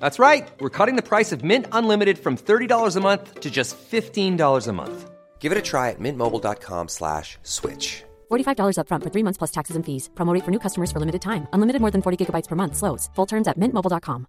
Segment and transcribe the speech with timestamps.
[0.00, 0.46] That's right.
[0.60, 4.72] We're cutting the price of Mint Unlimited from $30 a month to just $15 a
[4.72, 5.10] month.
[5.40, 8.04] Give it a try at mintmobile.com slash switch.
[8.30, 10.10] $45 upfront for three months plus taxes and fees.
[10.14, 11.46] Promo rate for new customers for limited time.
[11.54, 12.76] Unlimited more than 40 gigabytes per month.
[12.76, 13.08] Slows.
[13.16, 14.26] Full terms at mintmobile.com.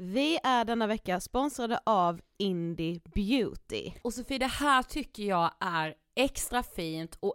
[0.00, 3.92] Vi är denna vecka sponsrade av Indie Beauty.
[4.02, 7.34] Och Sofie, det här tycker jag är extra fint och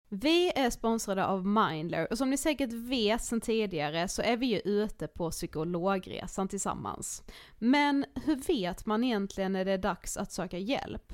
[0.13, 4.45] Vi är sponsrade av Mindler och som ni säkert vet sedan tidigare så är vi
[4.45, 7.23] ju ute på psykologresan tillsammans.
[7.59, 11.13] Men hur vet man egentligen när det är dags att söka hjälp?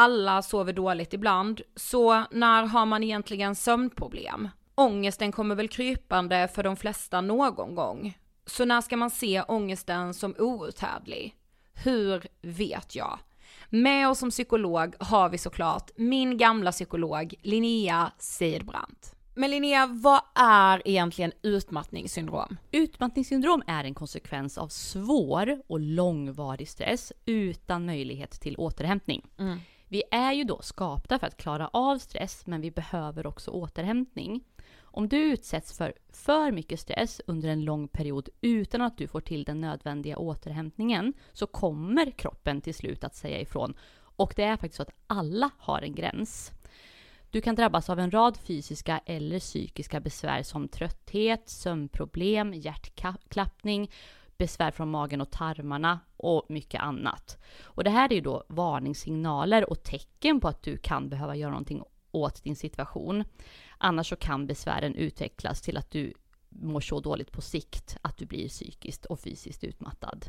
[0.00, 4.48] Alla sover dåligt ibland, så när har man egentligen sömnproblem?
[4.74, 8.18] Ångesten kommer väl krypande för de flesta någon gång.
[8.46, 11.34] Så när ska man se ångesten som outhärdlig?
[11.84, 13.18] Hur vet jag?
[13.70, 19.14] Med oss som psykolog har vi såklart min gamla psykolog Linnea Seidbrant.
[19.34, 22.56] Men Linnea, vad är egentligen utmattningssyndrom?
[22.72, 29.26] Utmattningssyndrom är en konsekvens av svår och långvarig stress utan möjlighet till återhämtning.
[29.92, 34.44] Vi är ju då skapta för att klara av stress, men vi behöver också återhämtning.
[34.82, 39.20] Om du utsätts för för mycket stress under en lång period utan att du får
[39.20, 43.74] till den nödvändiga återhämtningen så kommer kroppen till slut att säga ifrån.
[44.16, 46.52] Och det är faktiskt så att alla har en gräns.
[47.30, 53.90] Du kan drabbas av en rad fysiska eller psykiska besvär som trötthet, sömnproblem, hjärtklappning,
[54.40, 57.38] besvär från magen och tarmarna och mycket annat.
[57.62, 61.50] Och det här är ju då varningssignaler och tecken på att du kan behöva göra
[61.50, 63.24] någonting åt din situation.
[63.78, 66.14] Annars så kan besvären utvecklas till att du
[66.48, 70.26] mår så dåligt på sikt att du blir psykiskt och fysiskt utmattad.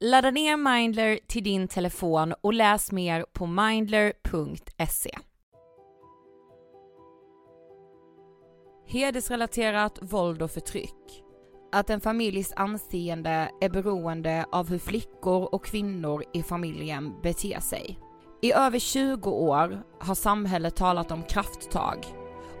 [0.00, 5.18] Ladda ner Mindler till din telefon och läs mer på mindler.se.
[8.86, 11.23] Hedersrelaterat våld och förtryck.
[11.74, 17.98] Att en familjs anseende är beroende av hur flickor och kvinnor i familjen beter sig.
[18.42, 22.06] I över 20 år har samhället talat om krafttag,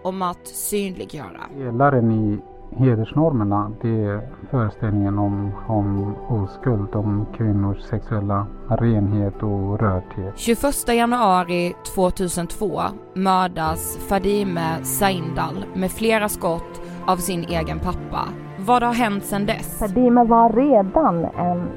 [0.02, 1.40] om att synliggöra.
[1.56, 2.38] Pelaren i
[2.76, 10.38] hedersnormerna, det är föreställningen om, om oskuld, om kvinnors sexuella renhet och rördhet.
[10.38, 12.80] 21 januari 2002
[13.14, 18.28] mördas Fadime Saindal med flera skott av sin egen pappa.
[18.66, 19.78] Vad har hänt sedan dess?
[19.78, 21.68] Fadime var redan en,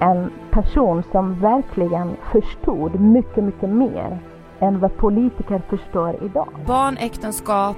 [0.00, 4.18] en person som verkligen förstod mycket, mycket mer
[4.60, 6.48] än vad politiker förstår idag.
[6.66, 7.76] Barnäktenskap,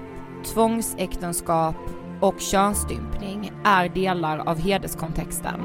[0.55, 1.75] tvångsäktenskap
[2.21, 5.61] och könsstympning är delar av hederskontexten.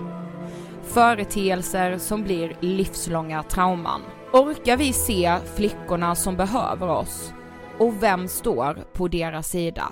[0.81, 4.01] Företeelser som blir livslånga trauman.
[4.33, 7.33] Orkar vi se flickorna som behöver oss?
[7.79, 9.83] Och vem står på deras sida?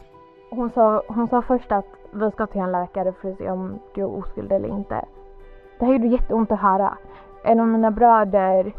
[0.50, 3.80] Hon sa, hon sa först att vi ska till en läkare för att se om
[3.95, 5.06] du är oskuld eller inte.
[5.80, 6.98] Det här gjorde jätteont att höra.
[7.45, 8.74] En av mina bröder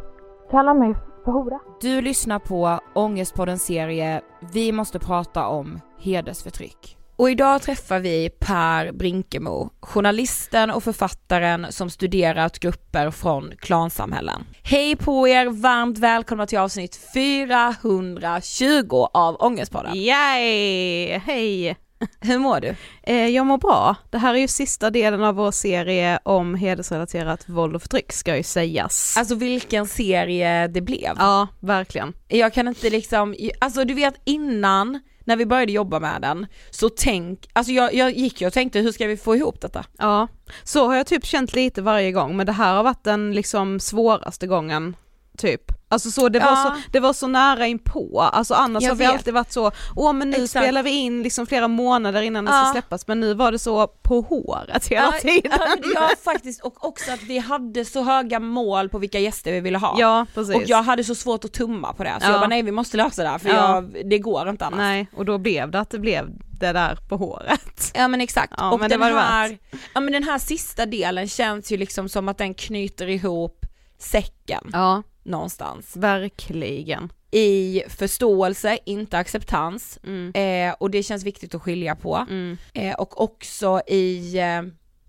[0.51, 0.95] kallar mig
[1.25, 1.61] för hora.
[1.81, 4.21] Du lyssnar på Ångestpoddens serie
[4.53, 6.99] Vi måste prata om hedersförtryck.
[7.17, 14.45] Och idag träffar vi Per Brinkemo, journalisten och författaren som studerat grupper från klansamhällen.
[14.63, 19.95] Hej på er, varmt välkomna till avsnitt 420 av Ångestpodden.
[19.95, 21.19] Yay!
[21.19, 21.77] Hej!
[22.21, 22.75] Hur mår du?
[23.03, 23.97] Eh, jag mår bra.
[24.11, 28.37] Det här är ju sista delen av vår serie om hedersrelaterat våld och förtryck ska
[28.37, 29.17] ju sägas.
[29.19, 31.17] Alltså vilken serie det blev.
[31.19, 32.13] Ja, verkligen.
[32.29, 36.89] Jag kan inte liksom, alltså du vet innan när vi började jobba med den, så
[36.89, 39.85] tänk, alltså jag, jag gick ju och tänkte hur ska vi få ihop detta?
[39.99, 40.29] Ja,
[40.63, 43.81] så har jag typ känt lite varje gång men det här har varit den liksom
[43.81, 44.97] svåraste gången
[45.39, 45.74] typ.
[45.89, 46.57] Alltså så det, var Ja.
[46.77, 49.13] så, det var så nära inpå, alltså annars Jag har vi vet.
[49.15, 50.51] alltid varit så, åh men nu Exakt.
[50.65, 52.65] spelar vi in liksom flera månader innan det Ja.
[52.65, 55.53] ska släppas men nu var det så på håret hela tiden.
[55.55, 59.53] Ja, men ja faktiskt och också att vi hade så höga mål på vilka gäster
[59.53, 59.97] vi ville ha.
[59.99, 60.55] Ja, precis.
[60.57, 62.31] och jag hade så svårt att tumma på det så Ja.
[62.31, 63.75] jag bara nej vi måste lösa det här för Ja.
[63.75, 64.79] jag, det går inte annars.
[64.79, 66.29] Nej, och då blev det att det blev
[66.61, 67.93] det där på håret.
[67.95, 69.59] Ja men exakt, och men det den, var det här,
[69.95, 73.61] ja, men den här sista delen känns ju liksom som att den knyter ihop
[73.99, 75.97] säcken Ja, någonstans.
[75.97, 77.13] verkligen.
[77.31, 79.99] I förståelse, inte acceptans.
[80.05, 80.33] Mm.
[80.35, 82.17] Eh, och det känns viktigt att skilja på.
[82.31, 82.57] Mm.
[82.73, 84.63] Eh, och också i, eh,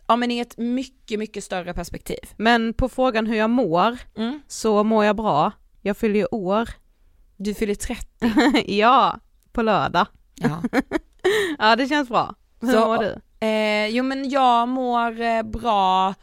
[0.08, 2.20] ja men i ett mycket, mycket större perspektiv.
[2.38, 4.42] Men på frågan hur jag mår, Mm.
[4.48, 5.52] så mår jag bra.
[5.82, 6.70] Jag fyller ju år.
[7.38, 8.08] Du fyller 30.
[8.74, 9.20] ja,
[9.52, 10.08] på lördag.
[10.36, 10.62] Ja.
[11.60, 12.36] Ja det känns bra.
[12.62, 13.16] Hur Så- mår du?
[13.48, 16.14] Eh, jo men jag mår eh, bra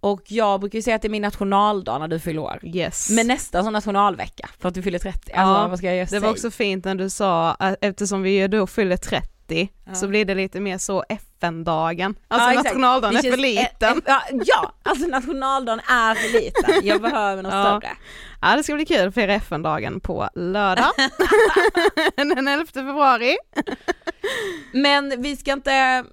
[0.00, 2.60] och jag brukar ju säga att det är min nationaldag när du fyller år.
[2.62, 3.10] Yes.
[3.10, 5.32] Men nästan som nationalvecka för att du fyller 30.
[5.32, 8.30] Alltså Ja, vad ska jag det var också fint när du sa att eftersom vi
[8.30, 9.28] ju då fyller 30
[9.86, 9.94] Ja.
[9.94, 12.14] så blir det lite mer så FN-dagen.
[12.28, 14.02] Alltså Ja, nationaldagen är för känns- liten.
[14.06, 16.86] eh, eh, ja, ja, alltså nationaldagen är för liten.
[16.86, 17.64] Jag behöver något Ja.
[17.80, 17.92] större.
[18.42, 20.90] Ja det ska bli kul att fira FN-dagen på lördag.
[22.16, 23.36] Den 11 februari.
[24.72, 26.04] Men vi ska inte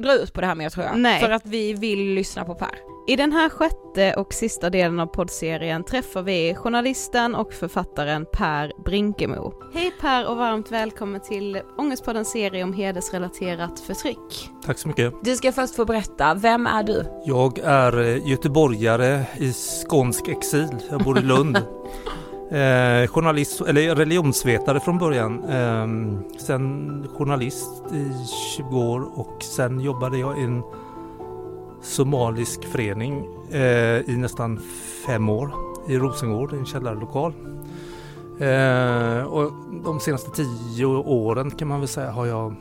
[0.00, 0.98] dra ut på det här mer tror jag.
[0.98, 1.20] Nej.
[1.20, 2.68] För att vi vill lyssna på Per.
[3.10, 8.72] I den här sjätte och sista delen av poddserien träffar vi journalisten och författaren Per
[8.84, 9.52] Brinkemo.
[9.74, 14.50] Hej Per och varmt välkommen till Ångestpoddens serie om hedersrelaterat förtryck.
[14.66, 15.14] Tack så mycket.
[15.22, 17.04] Du ska först få berätta, vem är du?
[17.24, 20.68] Jag är eh, göteborgare i skånsk exil.
[20.90, 21.56] Jag bor i Lund.
[22.50, 25.44] eh, journalist, eller religionsvetare från början.
[25.44, 25.86] Eh,
[26.38, 28.10] sen journalist i
[28.56, 30.62] 20 år och sen jobbade jag i en
[31.82, 34.60] somalisk förening eh, i nästan
[35.06, 35.52] fem år
[35.88, 37.32] i Rosengård, en källarlokal.
[38.40, 39.52] Eh, och
[39.84, 42.54] de senaste tio åren kan man väl säga har jag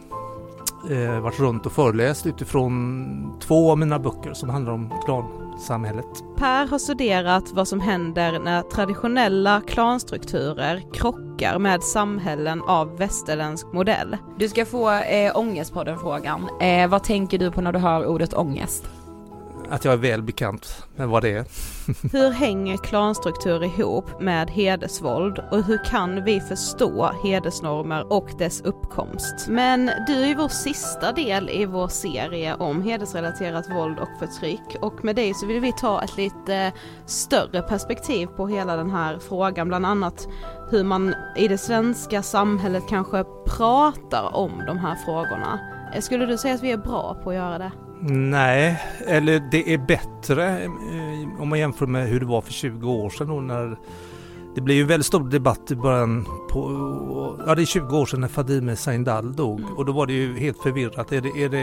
[0.89, 6.05] eh, varit runt och föreläst utifrån två av mina böcker som handlar om klansamhället.
[6.37, 14.17] Per har studerat vad som händer när traditionella klanstrukturer krockar med samhällen av västerländsk modell.
[14.37, 16.47] Du ska få eh, Ångestpodden-frågan.
[16.61, 18.98] Eh, vad tänker du på när du hör ordet ångest?
[19.71, 21.45] Att jag är väl bekant med vad det är.
[22.11, 29.47] Hur hänger klanstruktur ihop med hedersvåld och hur kan vi förstå hedersnormer och dess uppkomst?
[29.49, 35.05] Men du är vår sista del i vår serie om hedersrelaterat våld och förtryck och
[35.05, 36.71] med dig så vill vi ta ett lite
[37.05, 40.27] större perspektiv på hela den här frågan, bland annat
[40.69, 45.59] hur man i det svenska samhället kanske pratar om de här frågorna.
[45.95, 47.71] Eh, skulle du säga att vi är bra på att göra det?
[48.01, 52.91] Nej, eller det är bättre eh, om man jämför med hur det var för 20
[52.91, 53.77] år sedan då när
[54.55, 58.05] det blev ju en väldigt stor debatt i början på, ja det är 20 år
[58.05, 61.11] sedan när Fadime Sahindal dog och då var det ju helt förvirrat.
[61.11, 61.59] Är det, är det,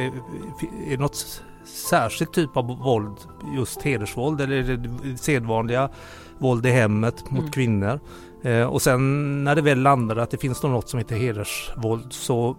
[0.86, 3.16] är det något särskilt typ av våld,
[3.56, 5.90] just hedersvåld eller är det sedvanliga
[6.38, 7.50] våld i hemmet mot mm.
[7.52, 8.00] kvinnor?
[8.42, 12.56] Eh, och sen när det väl landade att det finns något som heter hedersvåld så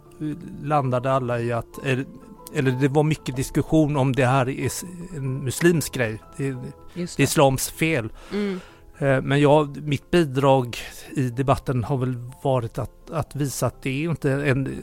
[0.63, 2.05] landade alla i att är,
[2.53, 4.71] eller det var mycket diskussion om det här är
[5.15, 6.21] en muslimsk grej.
[6.37, 6.57] Det, är,
[6.93, 7.19] det.
[7.19, 8.09] islams fel.
[8.33, 8.59] Mm.
[8.97, 10.77] Eh, men jag, mitt bidrag
[11.15, 14.77] i debatten har väl varit att, att visa att det är inte en,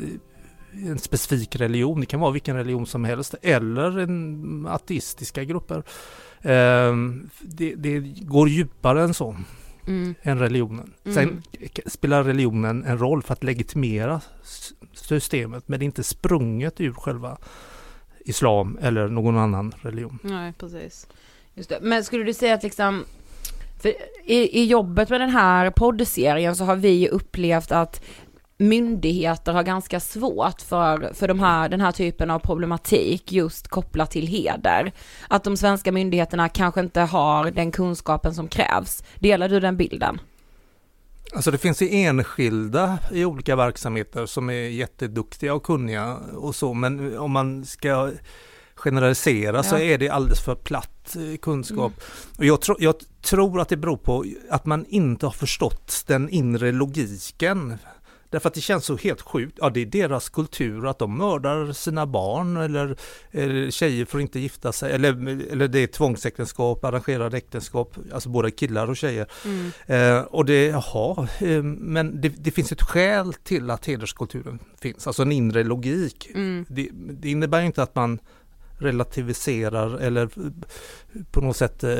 [0.72, 2.00] en specifik religion.
[2.00, 5.82] Det kan vara vilken religion som helst eller en ateistiska grupper.
[6.42, 9.36] Ehm, det, det går djupare än så.
[9.86, 10.14] Mm.
[10.22, 10.92] än religionen.
[11.04, 11.42] Sen mm.
[11.86, 14.20] spelar religionen en roll för att legitimera
[15.04, 17.38] systemet men det är inte sprunget ur själva
[18.24, 20.18] islam eller någon annan religion.
[20.22, 21.06] Nej, precis.
[21.54, 21.78] Just det.
[21.82, 23.04] Men skulle du säga att liksom
[23.82, 23.94] för
[24.24, 28.04] i, i jobbet med den här poddserien så har vi upplevt att
[28.56, 34.10] myndigheter har ganska svårt för, för de här, den här typen av problematik just kopplat
[34.10, 34.92] till heder.
[35.28, 39.04] Att de svenska myndigheterna kanske inte har den kunskapen som krävs.
[39.18, 40.20] Delar du den bilden?
[41.32, 46.74] Alltså det finns ju enskilda i olika verksamheter som är jätteduktiga och kunniga och så
[46.74, 48.10] men om man ska
[48.74, 49.62] generalisera ja.
[49.62, 51.92] så är det alldeles för platt eh, kunskap.
[51.92, 52.38] Mm.
[52.38, 56.28] Och jag, tro, jag tror att det beror på att man inte har förstått den
[56.28, 57.78] inre logiken
[58.34, 59.58] Därför att det känns så helt sjukt.
[59.60, 62.96] Ja, det är deras kultur att de mördar sina barn eller,
[63.30, 64.92] eller tjejer får inte gifta sig.
[64.92, 65.08] Eller,
[65.52, 69.26] eller det är tvångsäktenskap, arrangerade äktenskap, alltså både killar och tjejer.
[69.44, 69.70] Mm.
[69.86, 75.06] Eh, och det, jaha, eh, men det, det, finns ett skäl till att hederskulturen finns,
[75.06, 76.30] alltså en inre logik.
[76.34, 76.66] Mm.
[76.68, 78.18] Det, det innebär inte att man
[78.78, 80.28] relativiserar eller
[81.30, 81.90] på något sätt eh,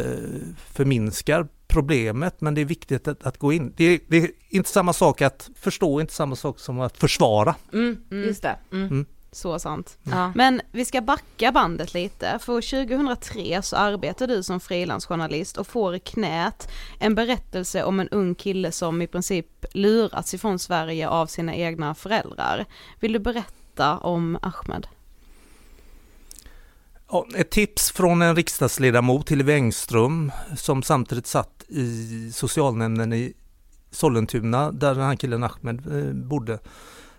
[0.73, 3.73] förminskar problemet men det är viktigt att, att gå in.
[3.76, 7.54] Det är, det är, inte samma sak att förstå, inte samma sak som att försvara.
[7.73, 8.25] Mm, mm.
[8.25, 8.57] Just det.
[8.73, 8.87] Mm.
[8.87, 9.07] mm.
[9.33, 9.99] Så sant.
[10.07, 10.33] Mm.
[10.35, 15.95] Men vi ska backa bandet lite, för 2003 så arbetar du som frilansjournalist och får
[15.95, 21.26] i knät en berättelse om en ung kille som i princip lurats ifrån Sverige av
[21.26, 22.64] sina egna föräldrar.
[23.00, 24.87] Vill du berätta om Ahmed?
[27.37, 33.35] Ett tips från en riksdagsledamot, Hillevi Engström, som samtidigt satt i socialnämnden i
[33.90, 36.59] Sollentuna där den här killen Ahmed eh, bodde.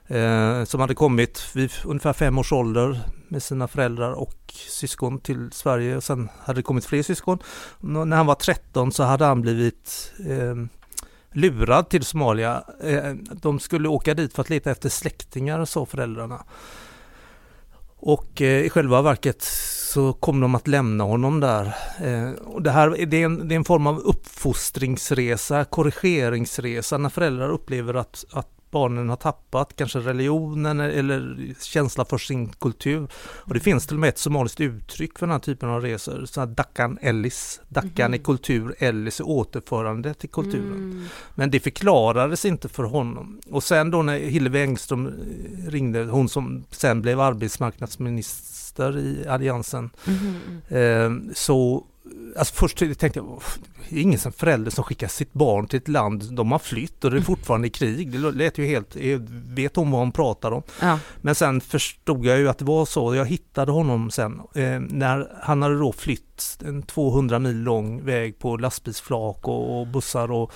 [0.07, 5.51] Eh, som hade kommit vid ungefär fem års ålder med sina föräldrar och syskon till
[5.51, 5.97] Sverige.
[5.97, 7.39] Och sen hade det kommit fler syskon.
[7.79, 10.55] När han var 13 så hade han blivit eh,
[11.31, 12.63] lurad till Somalia.
[12.83, 16.43] Eh, de skulle åka dit för att leta efter släktingar, sa föräldrarna.
[17.99, 21.65] Och eh, i själva verket så kom de att lämna honom där.
[22.03, 27.09] Eh, och det, här, det är, en, det är en form av uppfostringsresa, korrigeringsresa när
[27.09, 33.07] föräldrar upplever att, att barnen har tappat kanske religionen eller känsla för sin kultur.
[33.17, 36.25] Och det finns till och med ett somaliskt uttryck för den här typen av resor,
[36.25, 37.61] så här Dackan Ellis.
[37.69, 38.13] Dackan mm.
[38.13, 40.73] är kultur, Ellis är återförande till kulturen.
[40.73, 41.05] Mm.
[41.35, 43.39] Men det förklarades inte för honom.
[43.51, 45.13] Och sen då när Hillevi Engström
[45.67, 51.27] ringde, hon som sen blev arbetsmarknadsminister i Alliansen, mm.
[51.27, 51.85] eh, så
[52.37, 53.41] Alltså först tänkte jag,
[53.89, 57.03] det är ingen som förälder som skickar sitt barn till ett land de har flytt
[57.03, 58.11] och det är fortfarande i krig.
[58.11, 58.95] Det lät ju helt,
[59.29, 60.63] vet hon vad hon pratar om?
[60.81, 60.99] Ja.
[61.21, 63.15] Men sen förstod jag ju att det var så.
[63.15, 68.39] Jag hittade honom sen eh, när han hade då flytt en 200 mil lång väg
[68.39, 70.51] på lastbilsflak och, och bussar och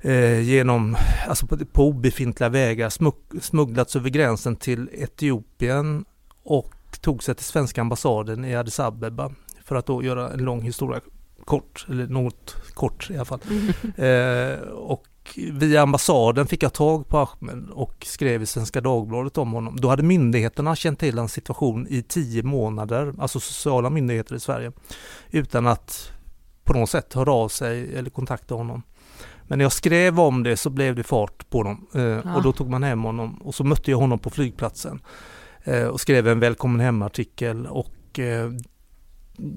[0.00, 0.96] eh, genom,
[1.28, 2.92] alltså på, på obefintliga vägar
[3.40, 6.04] smugglats över gränsen till Etiopien
[6.42, 9.32] och tog sig till svenska ambassaden i Addis Abeba
[9.70, 11.00] för att då göra en lång historia
[11.44, 13.40] kort, eller något kort i alla fall.
[13.50, 13.72] Mm.
[14.60, 15.06] Eh, och
[15.52, 19.76] via ambassaden fick jag tag på Ahmed och skrev i Svenska Dagbladet om honom.
[19.80, 24.72] Då hade myndigheterna känt till hans situation i tio månader, alltså sociala myndigheter i Sverige,
[25.30, 26.12] utan att
[26.64, 28.82] på något sätt höra av sig eller kontakta honom.
[29.42, 32.36] Men när jag skrev om det så blev det fart på honom eh, Ja.
[32.36, 35.00] och då tog man hem honom och så mötte jag honom på flygplatsen
[35.64, 38.50] eh, och skrev en välkommen hem-artikel och eh,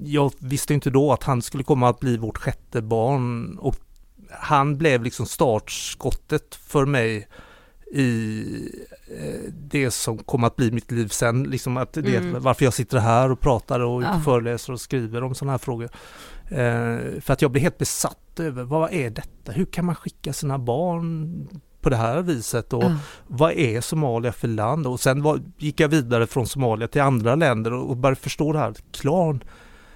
[0.04, 3.76] jag visste inte då att han skulle komma att bli vårt sjätte barn och
[4.30, 7.28] han blev liksom startskottet för mig
[7.92, 8.44] i
[9.18, 11.42] eh, det som kom att bli mitt liv sen.
[11.42, 12.42] Liksom att det, Mm.
[12.42, 14.20] Varför jag sitter här och pratar och Ja.
[14.24, 15.88] föreläser och skriver om sådana här frågor.
[16.48, 19.52] Eh, för att jag blev helt besatt över vad är detta?
[19.52, 21.48] Hur kan man skicka sina barn
[21.80, 22.72] på det här viset?
[22.72, 22.96] Och Ja.
[23.26, 24.86] vad är Somalia för land?
[24.86, 28.52] Och sen var, gick jag vidare från Somalia till andra länder och, och började förstå
[28.52, 28.74] det här.
[28.92, 29.44] Klan,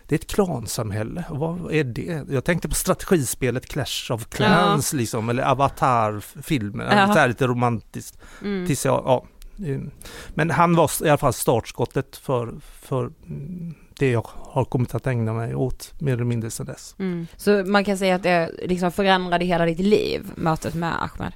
[0.09, 1.25] det är ett klansamhälle.
[1.31, 2.25] Vad är det?
[2.31, 6.99] Jag tänkte på strategispelet Clash of Clans liksom, eller Avatar-filmen.
[6.99, 7.07] Ja.
[7.07, 8.19] Så här lite romantiskt.
[8.43, 8.67] Mm.
[8.67, 9.25] Tills jag, ja.
[9.67, 9.81] eh,
[10.29, 15.07] Men han var i alla fall startskottet för, för mm, det jag har kommit att
[15.07, 16.95] ägna mig åt mer eller mindre sedan dess.
[16.99, 17.27] Mm.
[17.37, 21.33] Så man kan säga att det liksom förändrade hela ditt liv, mötet med Ahmed?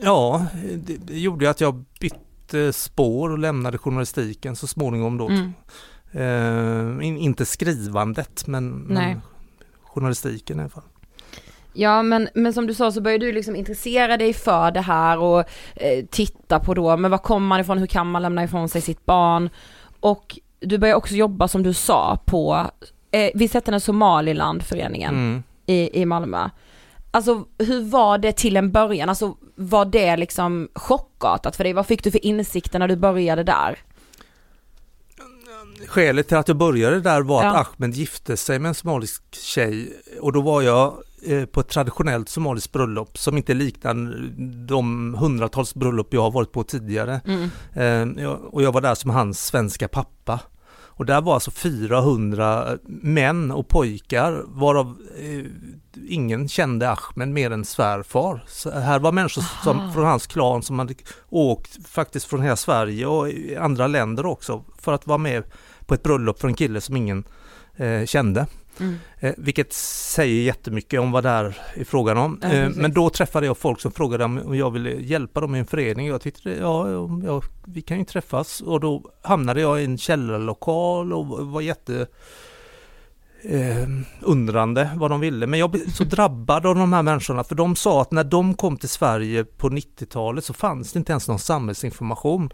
[0.00, 5.28] Ja, det gjorde att jag bytte spår och lämnade journalistiken så småningom då.
[5.28, 5.52] Mm.
[6.12, 9.20] Eh, in, inte skrivandet men, men
[9.84, 10.82] journalistiken i alla fall.
[11.72, 15.18] Ja men, men som du sa så började du liksom intressera dig för det här
[15.18, 15.40] och
[15.74, 18.80] eh, titta på då, men var kommer man ifrån, hur kan man lämna ifrån sig
[18.80, 19.50] sitt barn?
[20.00, 22.66] Och du började också jobba som du sa på,
[23.10, 25.42] eh, vi sätter den Somalilandföreningen Mm.
[25.66, 26.48] i, i Malmö.
[27.10, 29.08] Alltså hur var det till en början?
[29.08, 31.72] Alltså var det liksom chockartat för dig?
[31.72, 33.78] Vad fick du för insikter när du började där?
[35.88, 37.66] Skälet till att jag började där var att Ja.
[37.76, 40.94] Ahmed gifte sig med en somalisk tjej och då var jag
[41.26, 43.94] eh, på ett traditionellt somaliskt bröllop som inte liknar
[44.66, 47.20] de hundratals bröllop jag har varit på tidigare.
[47.26, 47.50] Mm.
[48.16, 50.40] Eh, jag- och jag var där som hans svenska pappa.
[50.94, 55.44] Och där var alltså 400 män och pojkar varav eh,
[56.08, 58.44] ingen kände Ahmed mer än svärfar.
[58.48, 60.94] Så här var människor som, från hans klan som hade
[61.28, 63.28] åkt faktiskt från hela Sverige och
[63.60, 65.42] andra länder också för att vara med
[65.86, 67.24] på ett bröllop för en kille som ingen
[67.76, 68.46] eh, kände.
[68.80, 68.98] Mm.
[69.20, 72.40] Eh, vilket säger jättemycket om vad det är i frågan om.
[72.42, 75.58] Ja, eh, men då träffade jag folk som frågade om jag ville hjälpa dem i
[75.58, 76.06] en förening.
[76.06, 76.90] Jag tyckte ja,
[77.24, 78.60] ja, vi kan ju träffas.
[78.60, 82.06] Och då hamnade jag i en källarlokal och var jätte
[83.42, 83.88] eh,
[84.20, 85.46] undrande vad de ville.
[85.46, 88.54] Men jag blev så drabbad av de här människorna för de sa att när de
[88.54, 92.50] kom till Sverige på 90-talet så fanns det inte ens någon samhällsinformation.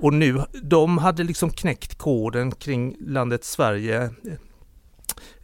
[0.00, 4.10] Och nu, de hade liksom knäckt koden kring landet Sverige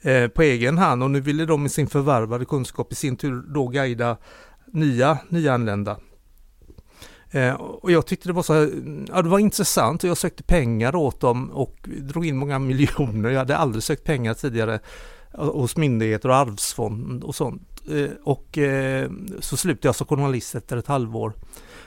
[0.03, 3.43] eh, på egen hand och nu ville de med sin förvärvade kunskap i sin tur
[3.55, 4.17] då guida
[4.67, 5.99] nya nyanlända.
[7.31, 8.55] Eh, och jag tyckte det var så
[9.09, 13.31] ja, det var intressant och jag sökte pengar åt dem och drog in många miljoner.
[13.31, 14.81] Jag hade aldrig sökt pengar tidigare
[15.35, 17.83] eh, hos myndigheter och arvsfond och sånt.
[17.91, 21.33] Eh, och eh, så slutade jag som journalist efter ett halvår.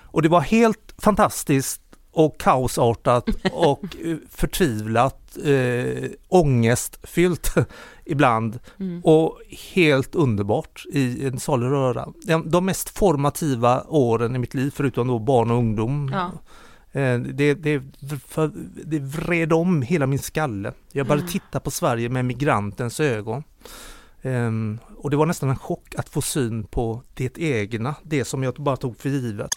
[0.03, 1.86] Och det var helt fantastiskt
[2.17, 7.53] och kaosartat och eh, förtvivlat, eh, ångestfyllt
[8.05, 9.01] ibland Mm.
[9.03, 9.39] och
[9.73, 12.07] helt underbart i en salig röra.
[12.45, 16.31] De, mest formativa åren i mitt liv, förutom då barn och ungdom, Ja.
[17.01, 17.81] eh, det, det,
[18.27, 18.51] för,
[18.85, 20.73] det vred om hela min skalle.
[20.91, 21.31] Jag började Mm.
[21.31, 23.43] titta på Sverige med migrantens ögon.
[24.21, 28.43] Ehm, och det var nästan en chock att få syn på det egna, det som
[28.43, 29.49] jag bara tog för givet.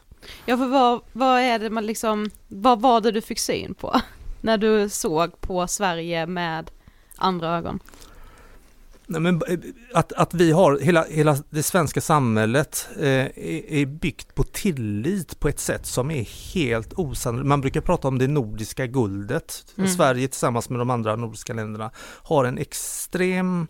[0.47, 4.01] Ja för vad, vad är det man liksom, vad var det du fick syn på?
[4.41, 6.71] När du såg på Sverige med
[7.17, 7.81] andra ögon?
[9.11, 9.59] Nej, men eh,
[9.95, 15.41] att, att vi har, hela, hela det svenska samhället eh, är, är byggt på tillit
[15.41, 17.49] på ett sätt som är helt osannolikt.
[17.49, 19.67] Man brukar prata om det nordiska guldet.
[19.79, 19.91] Mm.
[19.91, 21.91] Sverige tillsammans med de andra nordiska länderna
[22.23, 23.67] har en extrem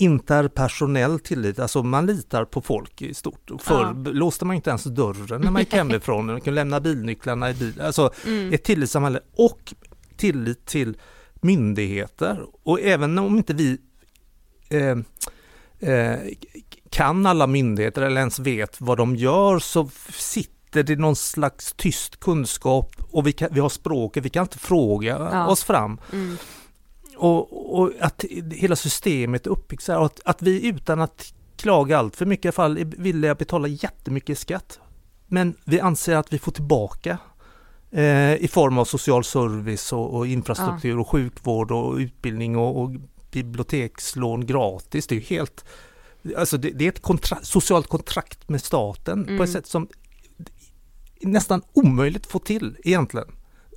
[0.00, 3.50] interpersonell tillit, alltså man litar på folk i stort.
[3.60, 4.10] Förr Ja.
[4.12, 7.86] låste man inte ens dörren när man gick hemifrån, man kunde lämna bilnycklarna i bilen.
[7.86, 8.52] Alltså Mm.
[8.52, 9.74] ett tillitssamhälle och
[10.16, 10.96] tillit till
[11.42, 12.40] myndigheter.
[12.62, 13.78] Och även om inte vi
[14.68, 14.98] eh,
[15.90, 16.18] eh,
[16.90, 22.20] kan alla myndigheter eller ens vet vad de gör så sitter det någon slags tyst
[22.20, 25.46] kunskap och vi, kan, vi har språket, vi kan inte fråga Ja.
[25.46, 26.00] oss fram.
[26.12, 26.36] Mm.
[27.20, 31.98] Och, och att hela systemet är uppbyggt så här, att, att vi utan att klaga
[31.98, 34.80] allt för mycket i alla fall är villiga att betala jättemycket skatt.
[35.26, 37.18] Men vi anser att vi får tillbaka
[37.90, 42.90] eh, i form av social service och, och infrastruktur och sjukvård och utbildning och, och
[43.30, 45.06] bibliotekslån gratis.
[45.06, 45.64] Det är ju helt
[46.36, 49.36] Alltså det, det är ett kontra socialt kontrakt med staten Mm.
[49.38, 49.88] på ett sätt som
[51.20, 53.28] nästan omöjligt att få till egentligen.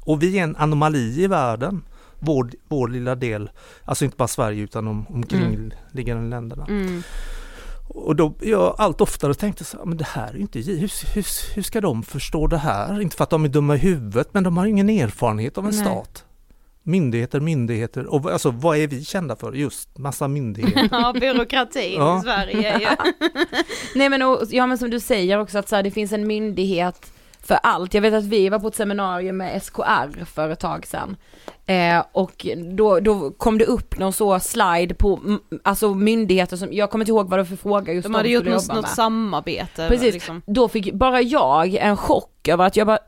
[0.01, 1.83] Och vi är en anomali i världen,
[2.25, 3.49] vår, vår lilla del,
[3.85, 6.65] alltså inte bara Sverige utan de omkringliggande länderna.
[6.69, 7.03] Mm.
[7.87, 11.61] Och då jag allt oftare tänkte så men det här är inte, hur, hur, hur
[11.61, 13.01] ska de förstå det här?
[13.01, 15.71] Inte för att de är dumma i huvudet, men de har ingen erfarenhet av en
[15.71, 15.79] Nej.
[15.79, 16.25] stat.
[16.83, 19.53] Myndigheter, myndigheter, och alltså vad är vi kända för?
[19.53, 20.89] Just massa myndigheter.
[20.91, 22.19] Ja, byråkratin Ja.
[22.19, 22.97] i Sverige ja.
[23.95, 26.27] Nej men, och, ja men som du säger också att så här, det finns en
[26.27, 27.11] myndighet
[27.43, 27.93] för allt.
[27.93, 31.15] Jag vet att vi var på ett seminarium med SKR för ett tag sedan.
[31.65, 35.19] Eh, och då, då kom det upp någon så slide på
[35.63, 38.29] alltså myndigheter som, jag kommer inte ihåg vad det var för fråga just De hade
[38.29, 39.87] gjort något, något samarbete.
[39.89, 40.41] Precis, Liksom.
[40.45, 42.99] då fick bara jag en chock över att jag bara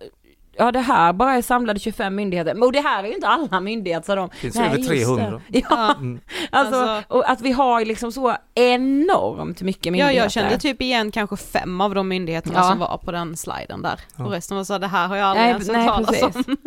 [0.58, 3.28] Ja det här bara är samlade 25 myndigheter, men och det här är ju inte
[3.28, 4.30] alla myndigheter sa de.
[4.30, 5.42] Det finns Nej, över just 300.
[5.48, 5.64] det.
[5.70, 6.20] Ja, Mm.
[6.52, 10.18] alltså, Alltså- och att vi har liksom så enormt mycket Ja, myndigheter.
[10.22, 12.64] jag kände typ igen kanske fem av de myndigheterna Ja.
[12.70, 14.00] som var på den sliden där.
[14.18, 14.26] Ja.
[14.26, 16.58] Och resten var så, det här har jag aldrig Nej, ens hört talas om.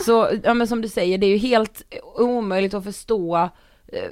[0.00, 1.82] Så, ja men som du säger, det är ju helt
[2.18, 3.36] omöjligt att förstå
[3.92, 4.02] eh,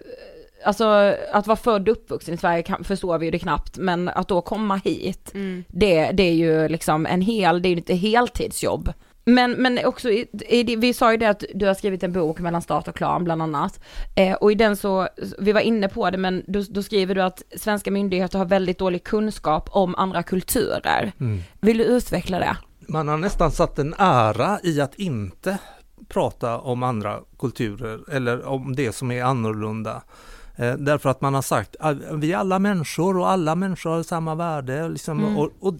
[0.65, 0.85] Alltså
[1.33, 4.29] att vara född och uppvuxen i Sverige kan, förstår vi ju det knappt, men att
[4.29, 5.65] då komma hit, Mm.
[5.69, 8.93] det, det är ju liksom en hel, det är ju ett heltidsjobb.
[9.31, 12.39] Men, men också, i, i, vi sa ju det att du har skrivit en bok
[12.41, 13.81] mellan stat och klan bland annat.
[14.15, 15.09] Eh, och i den så,
[15.39, 18.79] vi var inne på det, men då, då skriver du att svenska myndigheter har väldigt
[18.79, 21.13] dålig kunskap om andra kulturer.
[21.21, 21.41] Mm.
[21.61, 22.57] Vill du utveckla det?
[22.89, 25.59] Man har nästan satt en ära i att inte
[26.09, 30.03] prata om andra kulturer eller om det som är annorlunda.
[30.57, 34.03] Eh, därför att man har sagt att vi är alla människor och alla människor har
[34.03, 34.89] samma värde.
[34.89, 35.37] Liksom, Mm.
[35.37, 35.75] och, och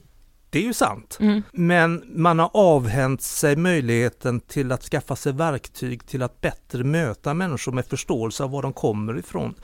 [0.57, 1.17] det är ju sant.
[1.21, 1.43] Mm.
[1.53, 7.35] Men man har avhänt sig möjligheten till att skaffa sig verktyg till att bättre möta
[7.35, 9.55] människor med förståelse av var de kommer ifrån.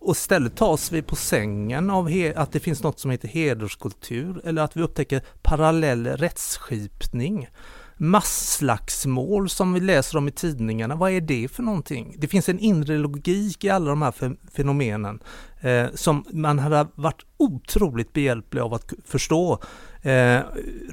[0.00, 4.62] Och istället tas vi på sängen av att det finns något som heter hederskultur eller
[4.62, 7.48] att vi upptäcker parallell rättsskipning.
[7.96, 12.14] Masslagsmål som vi läser om i tidningarna, vad är det för någonting?
[12.18, 15.22] Det finns en inre logik i alla de här fe- fenomenen
[15.60, 19.62] eh, som man hade varit otroligt behjälplig av att förstå
[20.02, 20.40] eh,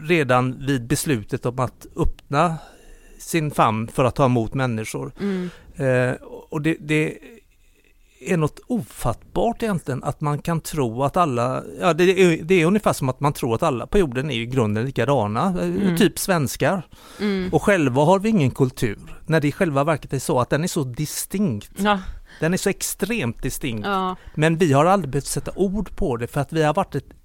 [0.02, 2.56] redan vid beslutet om att öppna
[3.20, 5.12] sin famn för att ta emot människor.
[5.20, 5.50] Mm.
[5.76, 6.16] Eh,
[6.50, 7.18] och det, det
[8.22, 12.66] är något ofattbart egentligen att man kan tro att alla, ja det är, det är
[12.66, 15.98] ungefär som att man tror att alla på jorden är i grunden likadana, eh, Mm.
[15.98, 16.88] typ svenskar.
[17.20, 17.50] Mm.
[17.54, 20.64] Och själva har vi ingen kultur, när det i själva verket är så att den
[20.64, 21.72] är så distinkt.
[21.78, 22.00] Ja.
[22.40, 23.88] Den är så extremt distinkt.
[23.88, 24.16] Ja.
[24.36, 27.17] Men vi har aldrig behövt sätta ord på det för att vi har varit ett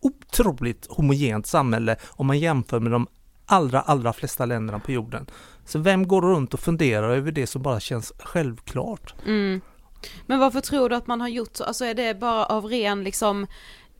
[0.00, 3.06] otroligt homogent samhälle om man jämför med de
[3.46, 5.26] allra, allra flesta länderna på jorden.
[5.64, 9.14] Så vem går runt och funderar över det som bara känns självklart?
[9.26, 9.60] Mm.
[10.26, 11.64] Men varför tror du att man har gjort så?
[11.64, 13.46] Alltså är det bara av ren liksom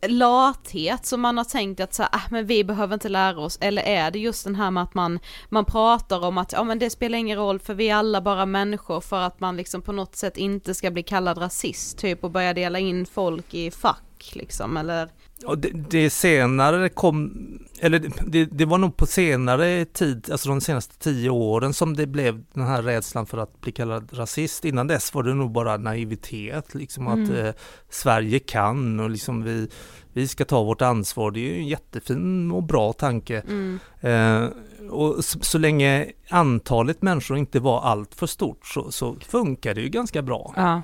[0.08, 3.58] lathet som man har tänkt att så här, ah, men vi behöver inte lära oss
[3.60, 6.78] eller är det just den här med att man, man pratar om att ja men
[6.78, 9.92] det spelar ingen roll för vi är alla bara människor för att man liksom på
[9.92, 14.32] något sätt inte ska bli kallad rasist typ och börja dela in folk i fack
[14.32, 15.08] liksom eller
[15.46, 17.32] och det, det senare kom,
[17.80, 22.06] eller det, det var nog på senare tid, alltså de senaste tio åren som det
[22.06, 24.64] blev den här rädslan för att bli kallad rasist.
[24.64, 27.46] Innan dess var det nog bara naivitet, liksom att Mm.
[27.46, 27.52] eh,
[27.90, 29.68] Sverige kan och liksom vi,
[30.12, 31.30] vi ska ta vårt ansvar.
[31.30, 33.42] Det är ju en jättefin och bra tanke.
[33.48, 33.78] mm.
[34.00, 34.48] Eh,
[34.90, 39.80] och så, så länge antalet människor inte var allt för stort så, så funkar det
[39.80, 40.52] ju ganska bra.
[40.56, 40.82] Ja.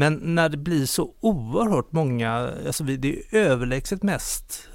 [0.00, 4.68] Men när det blir så oerhört många, alltså det är överlägset mest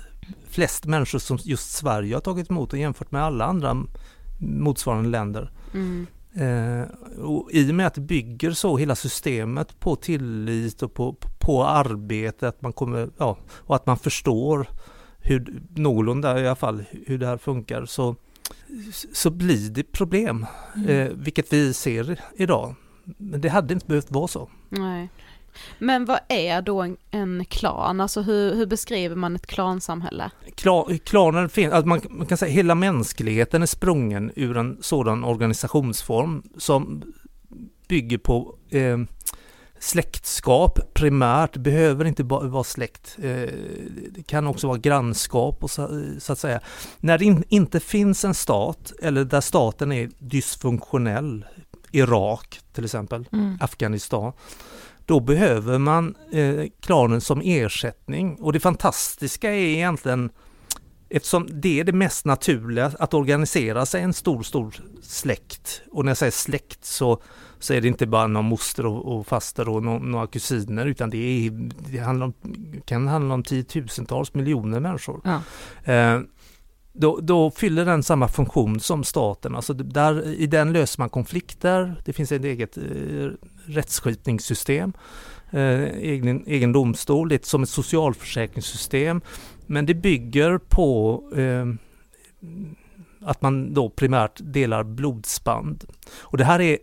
[0.50, 3.86] flest människor som just Sverige har tagit emot och jämfört med alla andra
[4.40, 5.52] motsvarande länder.
[5.74, 6.08] Mm.
[6.34, 6.88] Eh,
[7.20, 11.66] och I och med att det bygger så hela systemet på tillit och på, på
[11.66, 14.68] arbete, att man kommer, ja, och att man förstår
[15.20, 18.16] hur, någorlunda i alla fall, hur det här funkar, så,
[19.14, 20.46] så blir det problem.
[20.88, 22.76] Eh, vilket vi ser idag.
[23.18, 24.50] Men det hade inte behövt vara så.
[24.70, 25.10] Nej.
[25.80, 28.02] Men vad är då en, en klan?
[28.02, 30.32] Alltså hur, hur beskriver man ett klansamhälle?
[30.56, 35.24] Kla- Klanen finns, alltså man, man kan säga hela mänskligheten är sprungen ur en sådan
[35.24, 37.04] organisationsform som
[37.88, 38.98] bygger på eh,
[39.80, 43.18] släktskap primärt, behöver inte bara vara släkt.
[43.22, 43.50] Eh,
[44.12, 46.60] det kan också vara grannskap och så, så att säga.
[47.00, 51.46] När det in, inte finns en stat eller där staten är dysfunktionell,
[51.96, 53.58] Irak till exempel, Mm.
[53.62, 54.34] Afghanistan,
[55.06, 58.36] då behöver man eh, klanen som ersättning.
[58.42, 60.30] Och det fantastiska är egentligen
[61.10, 65.82] Eftersom det är det mest naturliga att organisera sig en stor, stor släkt.
[65.92, 67.22] Och när jag säger släkt så,
[67.60, 71.10] så är det inte bara någon moster och, och faster och no, några kusiner utan
[71.10, 72.34] det, är, det handlar om,
[72.86, 75.22] kan handla om tiotusentals miljoner människor.
[75.24, 75.42] Ja.
[75.94, 76.22] Eh,
[76.98, 79.56] då, då, fyller den samma funktion som staten.
[79.56, 82.84] Alltså där, I den löser man konflikter, det finns ett eget eh,
[83.66, 84.94] rättsskipningssystem,
[85.52, 89.22] eh, egen, egen domstol, det är som ett socialförsäkringssystem.
[89.66, 91.66] Men det bygger på eh,
[93.22, 95.84] att man då primärt delar blodsband.
[96.20, 96.78] Och det här är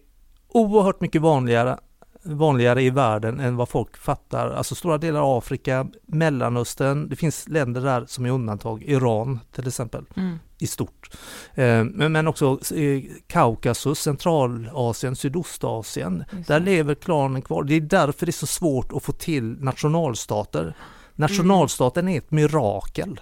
[0.48, 1.78] oerhört mycket vanligare
[2.24, 4.50] vanligare i världen än vad folk fattar.
[4.50, 9.68] Alltså stora delar av Afrika, Mellanöstern, det finns länder där som är undantag, Iran till
[9.68, 10.38] exempel, Mm.
[10.58, 11.10] i stort.
[11.54, 17.62] Eh, men, också eh, Kaukasus, Centralasien, Sydostasien, där lever klanen kvar.
[17.64, 20.74] Det är därför det är så svårt att få till nationalstater.
[21.14, 23.20] Nationalstaten är ett mirakel.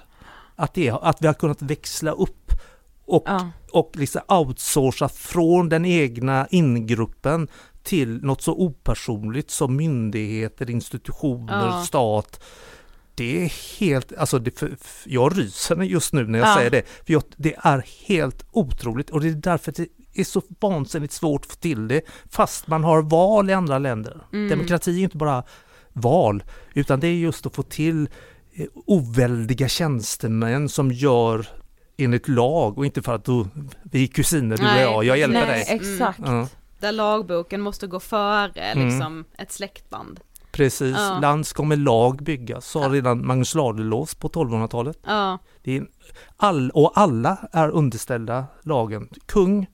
[0.57, 2.53] Att, det, att vi har kunnat växla upp
[3.07, 3.51] och, Ja.
[3.73, 7.49] och liksom outsourca från den egna ingruppen
[7.83, 11.85] till något så opersonligt som myndigheter, institutioner, Ja.
[11.85, 12.45] stat.
[13.15, 14.63] Det är helt, alltså det,
[15.07, 16.55] jag ryser just nu när jag Ja.
[16.57, 16.83] säger det.
[17.07, 21.45] För jag, det är helt otroligt och det är därför det är så vansinnigt svårt
[21.45, 24.21] att få till det fast man har val i andra länder.
[24.33, 24.49] Mm.
[24.49, 25.43] Demokrati är inte bara
[25.93, 26.43] val
[26.75, 28.09] utan det är just att få till
[28.55, 31.47] eh, oväldiga tjänstemän som gör
[31.97, 33.45] enligt lag och inte för att du,
[33.83, 35.67] vi är kusiner du och jag, jag hjälper Nej, dig.
[35.93, 36.19] exakt.
[36.25, 36.49] Ja.
[36.81, 38.87] Där lagboken måste gå före Mm.
[38.89, 40.21] liksom ett släktband.
[40.53, 41.19] Precis, Ja.
[41.23, 44.99] land ska med lag byggas, sa redan Magnus Ladulås på 1200-talet.
[45.07, 45.87] Ja, Det är
[46.37, 49.09] all, och alla är underställda lagen.
[49.27, 49.67] Kung,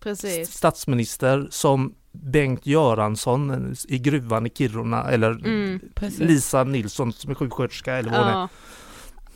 [0.00, 0.52] precis.
[0.52, 5.80] statsminister som Bengt Göransson i gruvan i Kiruna eller Mm.
[6.18, 8.38] Lisa Nilsson som är sjuksköterska eller vad det är.
[8.38, 8.48] Ja.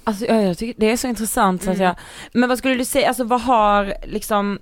[0.05, 1.87] Alltså ja, jag tycker det är så intressant så att Mm.
[1.87, 1.97] jag,
[2.33, 4.59] men vad skulle du säga, alltså vad har liksom,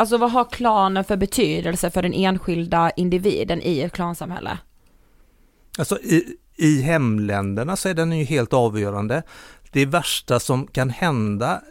[0.00, 4.58] alltså vad har klanen för betydelse för den enskilda individen i ett klansamhälle?
[5.78, 9.22] Alltså i, i hemländerna så är den ju helt avgörande.
[9.72, 11.62] Det värsta som kan hända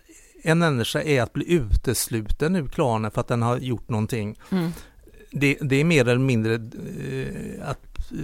[0.43, 4.39] en människa är att bli utesluten ur klanen för att den har gjort någonting.
[4.49, 4.71] Mm.
[5.31, 8.17] Det, det är mer eller mindre eh, att eh,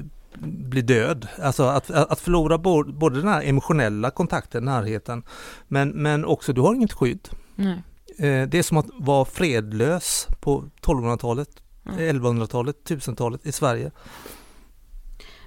[0.48, 1.28] bli död.
[1.42, 5.24] Alltså att, att förlora både, både den här emotionella kontakten, närheten,
[5.68, 7.30] men, men också du har inget skydd.
[7.56, 7.82] Nej.
[8.18, 11.50] Eh, det är som att vara fredlös på 1200-talet,
[11.88, 12.00] Mm.
[12.00, 13.92] 1100-talet, 1000-talet i Sverige.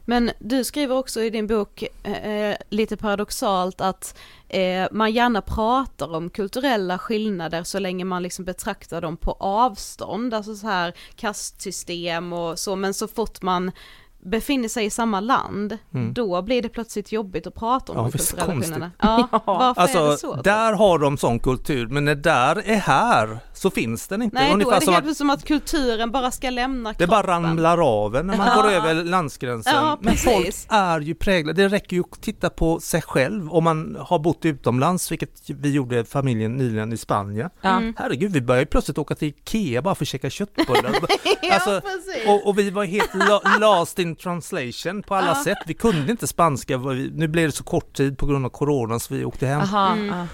[0.05, 6.15] Men du skriver också i din bok eh, lite paradoxalt att eh, man gärna pratar
[6.15, 12.33] om kulturella skillnader så länge man liksom betraktar dem på avstånd, alltså så här kastsystem
[12.33, 13.73] och så, men så fort man
[14.29, 16.15] befinner sig i samma land, Mm.
[16.15, 18.91] då blir det plötsligt jobbigt att prata om Ja, de kulturella skillnaderna.
[18.99, 20.43] Ja, varför är det Alltså, så?
[20.43, 24.35] där har de sån kultur, men när där är här så finns den inte.
[24.35, 27.07] Nej, då Ungefär är det som helt att som att kulturen bara ska lämna det
[27.07, 27.43] bara kroppen.
[27.45, 29.75] ramlar av när man går över landsgränsen.
[29.75, 33.65] Ja, men folk är ju präglade, det räcker ju att titta på sig själv om
[33.65, 37.51] man har bott utomlands, vilket vi gjorde familjen nyligen i Spanien.
[37.61, 37.69] Ja.
[37.77, 37.95] Mm.
[37.99, 40.93] Herregud, vi började ju plötsligt åka till Ikea bara för att käka köttbullar.
[41.43, 41.81] Ja, Alltså,
[42.27, 45.45] och, och vi var helt la, lost in translation på alla Ja.
[45.45, 45.59] sätt.
[45.67, 46.79] Vi kunde inte spanska,
[47.13, 49.61] nu blev det så kort tid på grund av corona så vi åkte hem.
[49.61, 50.27] Aha, Mm.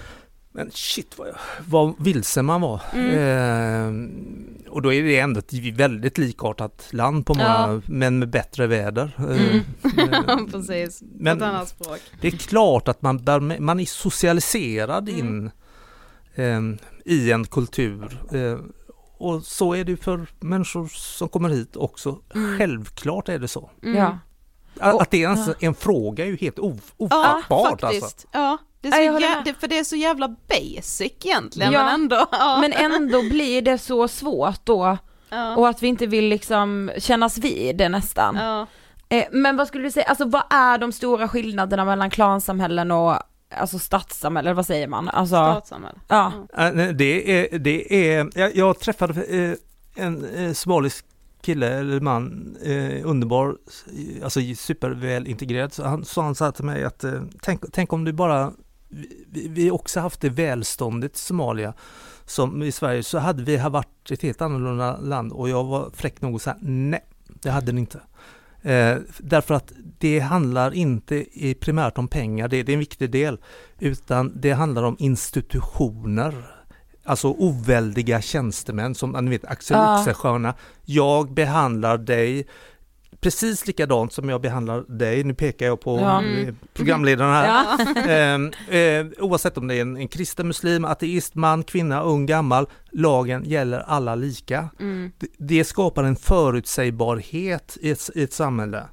[0.57, 0.63] Ja.
[0.63, 1.35] Men shit vad, jag,
[1.67, 2.75] vad vilsen man var.
[2.93, 3.91] Eh,
[4.69, 7.81] och då är det ändå ett väldigt likartat land på många, Ja.
[7.85, 9.11] men med bättre väder.
[9.17, 10.13] Eh, Mm.
[10.13, 11.99] eh, precis, men- ett annat språk.
[12.21, 15.19] det är klart att man, bär man är socialiserad Mm.
[15.19, 15.51] in
[16.35, 16.61] eh,
[17.13, 18.19] i en kultur.
[18.33, 18.59] Eh,
[19.17, 22.19] och så är det för människor som kommer hit också.
[22.35, 22.57] Mm.
[22.57, 23.69] Självklart är det så.
[23.83, 23.97] Mm.
[23.97, 24.17] ja.
[24.79, 28.03] Att, det är ens en fråga är ju helt of, Ja, ofattbart faktiskt.
[28.03, 28.27] alltså.
[28.31, 28.57] Ja,
[28.89, 29.45] det är så jag håller jä- med.
[29.45, 32.25] det, för det är så jävla basic egentligen, Ja, men ändå.
[32.31, 32.57] Ja.
[32.61, 34.97] Men ändå blir det så svårt då,
[35.29, 35.55] ja.
[35.55, 38.35] och att vi inte vill liksom kännas vid det nästan.
[38.35, 38.67] ja.
[39.09, 43.15] Eh, men vad skulle du säga, alltså vad är de stora skillnaderna mellan klansamhällen och
[43.57, 45.09] alltså stadssamhällen, eller vad säger man?
[45.09, 45.97] Alltså, Statssamhälle.
[46.07, 46.31] ja.
[46.57, 49.55] Äh, nej, Det är, det är, jag, jag träffade eh,
[50.05, 51.05] en eh, somalisk
[51.41, 55.73] kille eller man, eh, underbar, eh, alltså superväl integrerad.
[55.73, 58.51] Så han sa han så här till mig att eh, tänk, tänk om du bara,
[59.27, 61.73] vi, vi också haft det välståndet i Somalia
[62.25, 66.21] som i Sverige så hade vi varit ett helt annorlunda land och jag var fräck
[66.21, 68.01] nog att säga nej, det hade ni inte.
[68.61, 73.11] Eh, därför att det handlar inte i primärt om pengar, det, det är en viktig
[73.11, 73.37] del,
[73.79, 76.51] utan det handlar om institutioner.
[77.07, 79.99] Alltså oväldiga tjänstemän som ni vet Axel Ja.
[79.99, 80.53] Oxenstierna.
[80.85, 82.47] Jag behandlar dig
[83.21, 86.23] precis likadant som jag behandlar dig, nu pekar jag på Ja.
[86.23, 87.47] eh, programledaren här.
[87.47, 88.01] Ja.
[88.11, 92.67] Ehm, eh, oavsett om det är en, en kristen, muslim, ateist, man, kvinna, ung, gammal,
[92.91, 94.69] lagen gäller alla lika.
[94.79, 95.11] Mm.
[95.17, 98.83] Det, det skapar en förutsägbarhet i ett, i ett samhälle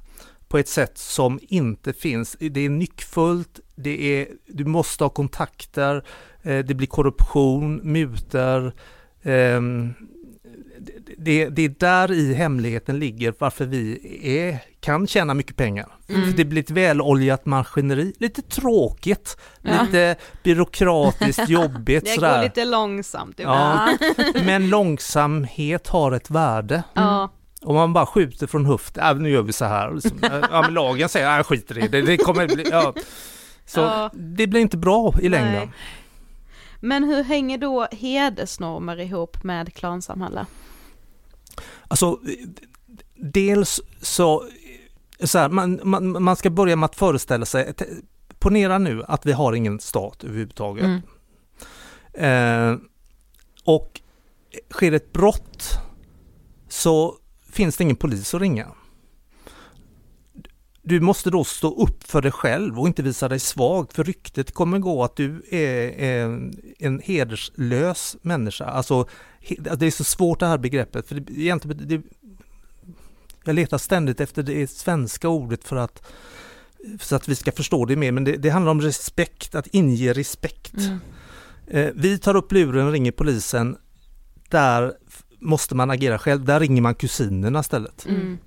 [0.47, 2.37] på ett sätt som inte finns.
[2.39, 6.03] Det är nyckfullt, det är, du måste ha kontakter,
[6.43, 8.73] eh, det blir korruption, mutor.
[11.17, 13.99] Det- det, är där i hemligheten ligger varför vi
[14.39, 15.87] är, kan tjäna mycket pengar.
[16.09, 16.21] Mm.
[16.29, 19.81] För det blir ett väloljat maskineri, lite tråkigt, Ja.
[19.81, 23.89] lite byråkratiskt jobbigt Det går lite långsamt Ja.
[24.15, 24.35] ibland.
[24.45, 26.83] Men långsamhet har ett värde.
[26.93, 27.31] Ja.
[27.61, 29.91] Om man bara skjuter från höft, äh, nu gör vi så här.
[29.93, 30.19] Liksom.
[30.51, 32.93] Ja, men lagen säger, jag skiter i det, det kommer bli, ja.
[33.65, 34.09] Så Ja.
[34.13, 35.53] det blir inte bra i längden.
[35.53, 35.69] Nej.
[36.79, 40.45] Men hur hänger då hedersnormer ihop med klansamhälle?
[41.87, 42.19] Alltså,
[43.15, 44.43] dels så,
[45.23, 47.73] så här, man, man, man ska börja med att föreställa sig,
[48.39, 50.85] ponera nu att vi har ingen stat överhuvudtaget.
[50.85, 51.01] Mm.
[52.13, 52.79] Eh,
[53.63, 54.01] och
[54.69, 55.79] sker ett brott
[56.69, 57.17] så
[57.49, 58.67] finns det ingen polis att ringa.
[60.81, 64.53] Du måste då stå upp för dig själv och inte visa dig svag för ryktet
[64.53, 65.99] kommer gå att du är
[66.79, 68.65] en, hederslös människa.
[68.65, 69.07] Alltså,
[69.57, 71.07] det är så svårt det här begreppet.
[71.07, 72.01] För det, egentligen, det,
[73.43, 76.01] jag letar ständigt efter det svenska ordet för att
[76.99, 80.13] så att vi ska förstå det mer, men det, det handlar om respekt, att inge
[80.13, 80.77] respekt.
[80.77, 80.99] Mm.
[81.67, 83.77] Eh, vi tar upp luren och ringer polisen.
[84.49, 84.93] Där
[85.39, 86.45] måste man agera själv.
[86.45, 88.05] Där ringer man kusinerna istället.
[88.05, 88.37] Mm.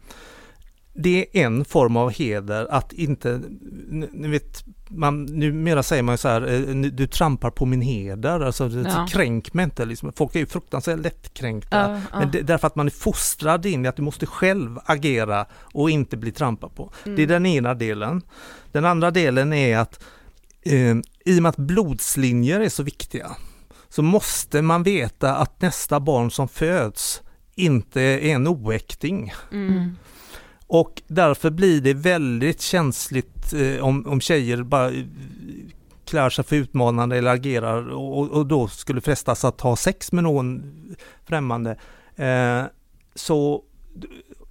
[0.95, 3.43] Det är en form av heder att inte,
[4.13, 8.41] ni vet, man, numera säger man ju så här, eh, du trampar på min heder,
[8.41, 9.07] alltså Ja.
[9.11, 9.85] kränk mig inte.
[9.85, 10.13] Liksom.
[10.17, 11.77] Folk är ju fruktansvärt lättkränkta.
[11.91, 12.19] Ja, ja.
[12.19, 15.91] Men det, därför att man är fostrad in i att du måste själv agera och
[15.91, 16.93] inte bli trampad på.
[17.05, 18.23] Det är den ena delen.
[18.73, 20.05] Den andra delen är att
[20.63, 23.31] eh, i och med att blodslinjer är så viktiga
[23.89, 27.23] så måste man veta att nästa barn som föds
[27.55, 29.33] inte är en oäkting.
[29.53, 29.97] Mm.
[30.67, 35.05] Och därför blir det väldigt känsligt eh, om, om tjejer bara eh,
[36.05, 40.25] klär sig för utmanande eller agerar och, och då skulle frestas att ha sex med
[40.25, 40.63] någon
[41.25, 41.79] främmande.
[42.17, 42.63] Eh,
[43.15, 43.63] så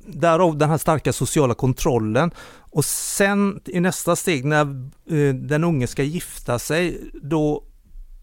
[0.08, 2.32] därav den här starka sociala kontrollen.
[2.58, 4.62] Och sen i nästa steg när
[5.10, 7.64] eh, den unge ska gifta sig då,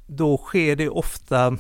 [0.07, 1.57] då sker det ofta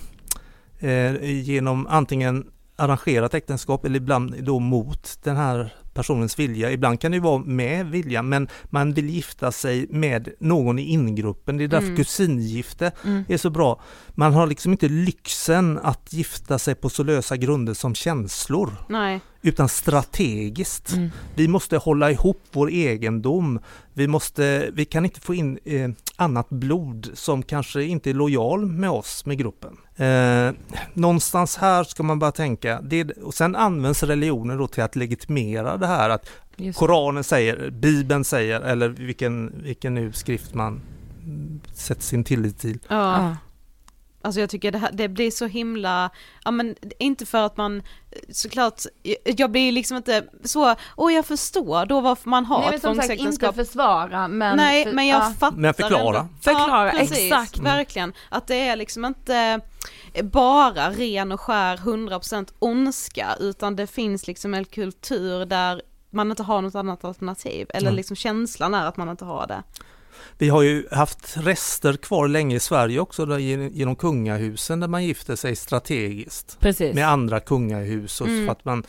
[0.79, 6.71] eh, genom antingen arrangerat äktenskap eller ibland då mot den här personens vilja.
[6.73, 11.57] Ibland kan det vara med vilja men man vill gifta sig med någon i ingruppen.
[11.57, 11.97] Det är därför Mm.
[11.97, 13.25] kusingifte Mm.
[13.29, 13.81] är så bra.
[14.11, 19.21] Man har liksom inte lyxen att gifta sig på så lösa grunder som känslor Nej.
[19.43, 20.93] utan strategiskt.
[20.93, 21.11] Mm.
[21.35, 23.59] Vi måste hålla ihop vår egendom.
[23.95, 25.91] Vi, måste, vi kan inte få in eh,
[26.23, 29.77] annat blod som kanske inte är lojal med oss, med gruppen.
[29.97, 30.53] Eh,
[30.93, 35.77] någonstans här ska man bara tänka, det, och sen används religionen då till att legitimera
[35.77, 36.79] det här att Just.
[36.79, 40.81] Koranen säger, Bibeln säger, eller vilken, vilken nu skrift man
[41.75, 42.79] sätter sin tillit till.
[42.89, 43.37] Ja.
[44.25, 46.11] Alltså jag tycker det, här, det blir så himla,
[46.45, 47.83] ja men inte för att man,
[48.33, 48.83] såklart,
[49.25, 52.83] jag blir liksom inte så, åh jag förstår då varför man har Nej men ett
[52.83, 53.55] som sagt inte tvångsäktenskap.
[53.55, 54.57] försvara men...
[54.57, 55.35] Nej för- men jag ja.
[55.41, 56.19] fattar Men förklara.
[56.19, 56.29] ändå.
[56.41, 57.59] Förklara, ja, precis, exakt.
[57.59, 59.61] Verkligen, att det är liksom inte
[60.23, 66.43] bara ren och skär 100% ondska utan det finns liksom en kultur där man inte
[66.43, 67.97] har något annat alternativ eller Mm.
[67.97, 69.63] liksom känslan är att man inte har det.
[70.39, 74.89] Vi har ju haft rester kvar länge i Sverige också där, gen- genom kungahusen där
[74.89, 76.95] man gifter sig strategiskt Precis.
[76.95, 78.49] med andra kungahus och Mm.
[78.49, 78.85] att man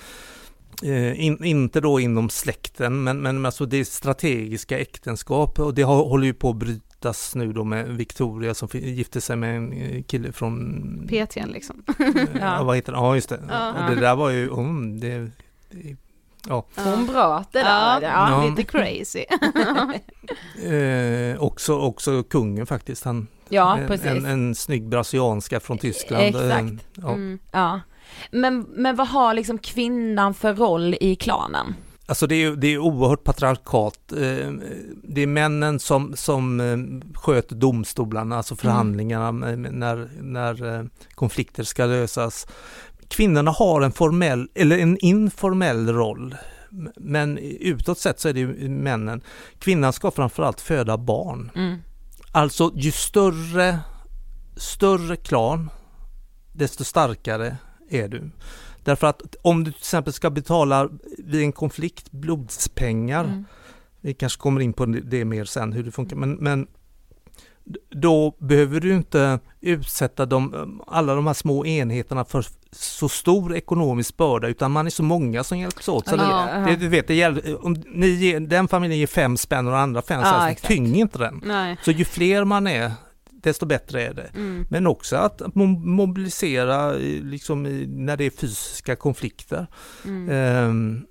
[0.83, 5.81] eh, in, inte då inom släkten men, men alltså det är strategiska äktenskap och det
[5.81, 9.73] har, håller ju på att brytas nu då med Victoria som gifte sig med en
[9.73, 11.83] eh, kille från PTn liksom.
[11.99, 12.07] eh,
[12.41, 12.63] Ja.
[12.63, 12.97] vad heter det?
[12.97, 13.39] Ja just det.
[13.49, 13.73] Ja.
[13.89, 15.31] Och det där var ju, mm, det,
[15.71, 15.97] det,
[16.47, 16.65] ja.
[16.75, 18.07] Hon bröt det Ja, där.
[18.07, 18.45] Ja.
[18.49, 19.25] lite crazy.
[20.63, 23.03] Eh, också, också kungen faktiskt.
[23.05, 24.05] Han, Ja, en, precis.
[24.07, 26.23] en, en snygg brasilianska från Tyskland.
[26.23, 26.51] Exakt.
[26.51, 27.09] Eh, Ja.
[27.09, 27.39] Mm.
[27.51, 27.79] Ja.
[28.31, 31.75] Men, men vad har liksom kvinnan för roll i klanen?
[32.05, 34.11] Alltså det är, det är oerhört patriarkat.
[34.11, 34.51] Eh,
[35.03, 36.77] Det är männen som, som eh,
[37.19, 42.47] sköter domstolarna, alltså förhandlingarna med- med- när, när konflikter ska lösas.
[43.13, 46.35] Kvinnorna har en formell, eller en informell roll.
[46.95, 49.21] Men utåt sett så är det ju männen.
[49.59, 51.51] Kvinnan ska framförallt föda barn.
[51.55, 51.77] Mm.
[52.31, 53.79] Alltså ju större,
[54.55, 55.69] större klan,
[56.53, 57.57] desto starkare
[57.89, 58.29] är du.
[58.83, 63.45] Därför att om du till exempel ska betala vid en konflikt blodspengar, Mm.
[64.01, 66.67] vi kanske kommer in på det mer sen hur det funkar, men, men
[67.89, 74.17] då behöver du inte utsätta de, alla de här små enheterna för så stor ekonomisk
[74.17, 76.07] börda utan man är så många som hjälps åt.
[76.07, 79.65] Så Ja, det, du vet, det gäller, om ni ger, den familjen ger fem spänn
[79.67, 81.41] och den andra fem Ja, så tynger inte den.
[81.45, 81.77] Nej.
[81.85, 82.91] Så ju fler man är,
[83.31, 84.29] desto bättre är det.
[84.35, 84.65] Mm.
[84.69, 89.67] Men också att mo- mobilisera i- liksom i, när det är fysiska konflikter.
[90.05, 90.29] Mm.
[90.29, 91.05] Ehm,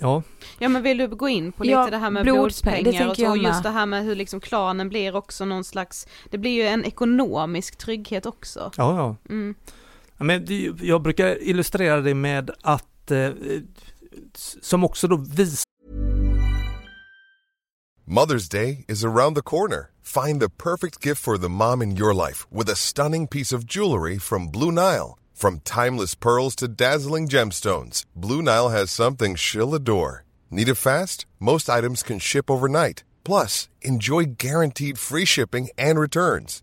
[0.00, 0.22] ja,
[0.58, 3.10] Ja men vill du gå in på lite Ja, det här med blodspeng, det blodspengar
[3.10, 6.38] och så, och just det här med hur liksom klanen blir också någon slags, det
[6.38, 8.70] blir ju en ekonomisk trygghet också.
[8.76, 9.16] ja, ja.
[9.34, 9.54] Mm.
[10.22, 10.46] Men
[10.80, 13.30] jag brukar illustrera det med att, eh,
[14.60, 15.64] som också då visar
[18.06, 19.90] Mother's Day is around the corner.
[20.02, 23.64] Find the perfect gift for the mom in your life with a stunning piece of
[23.64, 25.18] jewelry from Blue Nile.
[25.34, 30.24] From timeless pearls to dazzling gemstones, Blue Nile has something she'll adore.
[30.50, 31.26] Need it fast?
[31.40, 33.04] Most items can ship overnight.
[33.24, 36.62] Plus, enjoy guaranteed free shipping and returns.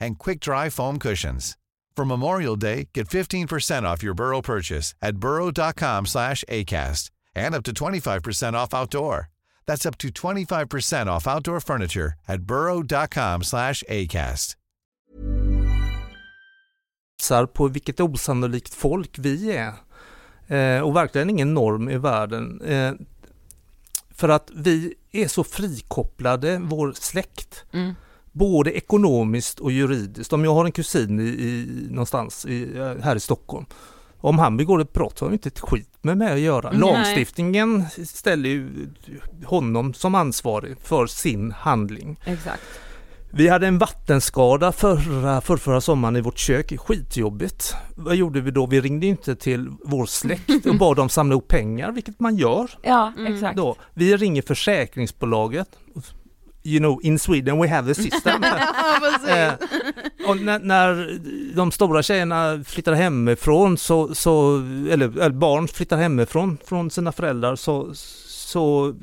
[0.00, 1.56] and quick-dry foam cushions.
[1.96, 8.56] For Memorial Day, get 15% off your Burrow purchase at burrow.com/acast and up to 25%
[8.56, 9.28] off outdoor.
[9.66, 14.54] That's up to 25% off outdoor furniture at burrow.com/acast.
[17.46, 19.72] på vilket osannolikt folk vi är.
[20.48, 22.62] Eh, och verkligen ingen norm i världen.
[22.62, 22.92] Eh,
[24.10, 27.64] för att vi är så frikopplade, vår släkt.
[27.72, 27.94] Mm.
[28.38, 30.32] Både ekonomiskt och juridiskt.
[30.32, 33.66] Om jag har en kusin i, i, någonstans i, eh, här i Stockholm.
[34.20, 36.70] Om han begår ett brott så har han inte ett skit med mig att göra.
[36.70, 36.80] Nej.
[36.80, 38.88] Lagstiftningen ställer ju
[39.44, 42.20] honom som ansvarig för sin handling.
[42.24, 42.62] Exakt.
[43.30, 47.74] Vi hade en vattenskada förra, för förra sommaren i vårt kök, skitjobbigt.
[47.96, 48.66] Vad gjorde vi då?
[48.66, 52.70] Vi ringde inte till vår släkt och bad dem samla ihop pengar, vilket man gör.
[52.82, 53.34] Ja, Mm.
[53.34, 53.56] exakt.
[53.56, 53.76] Då.
[53.94, 55.68] Vi ringer försäkringsbolaget.
[56.62, 58.42] You know, in Sweden we have a system.
[59.28, 59.52] Eh,
[60.28, 61.18] och när, när
[61.54, 64.56] de stora tjejerna flyttar hemifrån så, så
[64.90, 67.90] eller, eller barn flyttar hemifrån från sina föräldrar så,
[68.26, 68.94] så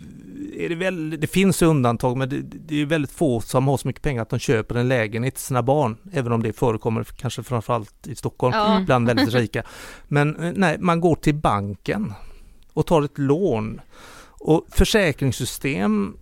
[0.57, 3.77] är det väl, det finns ju undantag men det, det är väldigt få som har
[3.77, 5.97] så mycket pengar att de köper en lägenhet till sina barn.
[6.13, 8.81] Även om det förekommer kanske framförallt i Stockholm Ja.
[8.85, 9.63] bland väldigt rika.
[10.07, 12.13] Men eh, nej, man går till banken
[12.73, 13.81] och tar ett lån.
[14.39, 16.17] Och försäkringssystem,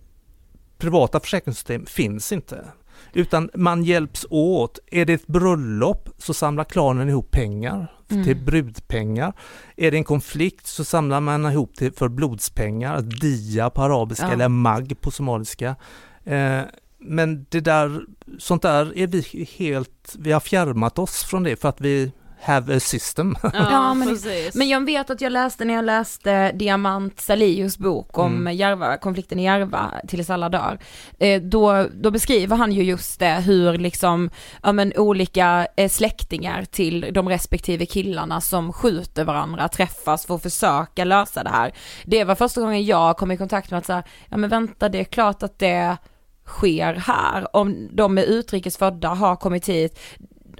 [0.84, 2.64] privata försäkringssystem finns inte.
[3.12, 4.78] Utan man hjälps åt.
[4.86, 8.24] Är det ett bröllop så samlar klanen ihop pengar Mm.
[8.24, 9.32] till brudpengar.
[9.76, 14.32] Är det en konflikt så samlar man ihop till för blodspengar, dia på arabiska Ja.
[14.32, 15.76] eller mag på somaliska.
[16.24, 16.60] Eh,
[16.98, 18.00] men det där,
[18.38, 22.12] sånt där är vi helt, vi har fjärmat oss från det för att vi
[22.44, 23.36] have a system.
[23.52, 24.54] Ja, men, precis.
[24.54, 28.56] men jag vet att jag läste när jag läste Diamant Salius bok om Mm.
[28.56, 30.78] Järva, konflikten i Järva, tills alla dör.
[31.18, 34.30] Eh, då, då beskriver han ju just det, hur liksom,
[34.62, 40.42] ja men olika eh, släktingar till de respektive killarna som skjuter varandra träffas för att
[40.42, 41.72] försöka lösa det här.
[42.04, 45.00] Det var första gången jag kom i kontakt med att säga, ja men vänta det
[45.00, 45.96] är klart att det
[46.46, 47.56] sker här.
[47.56, 49.98] Om de är utrikesfödda har kommit hit,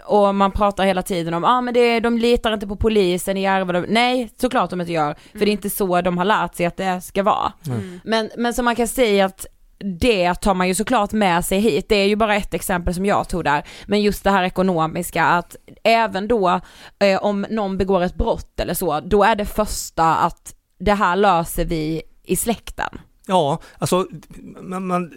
[0.04, 3.36] och man pratar hela tiden om, ja ah, men det, de litar inte på polisen
[3.36, 6.54] i Järva, nej såklart de inte gör, för det är inte så de har lärt
[6.54, 7.52] sig att det ska vara.
[7.66, 8.00] Mm.
[8.04, 9.46] Men, men som man kan säga att
[9.78, 13.06] det tar man ju såklart med sig hit, det är ju bara ett exempel som
[13.06, 16.60] jag tog där, men just det här ekonomiska att även då
[16.98, 21.16] eh, om någon begår ett brott eller så, då är det första att det här
[21.16, 22.98] löser vi i släkten.
[23.26, 24.06] Ja, alltså
[24.60, 25.12] man, man,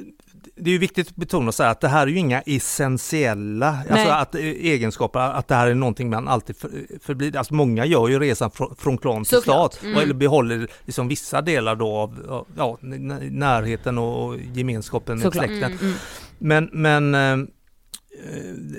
[0.59, 4.35] det är viktigt att betona så att det här är ju inga essentiella alltså att,
[4.35, 6.69] eh, egenskaper, att det här är någonting man alltid för,
[7.01, 7.37] förblir.
[7.37, 9.73] Alltså många gör ju resan från, från klan till Såklart.
[9.73, 9.97] stat Mm.
[9.97, 15.63] eller behåller liksom vissa delar då av ja, närheten och gemenskapen med släkten.
[15.63, 15.93] Mm, mm.
[16.37, 17.47] Men, men eh,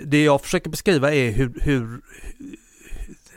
[0.04, 2.00] det jag försöker beskriva är hur, hur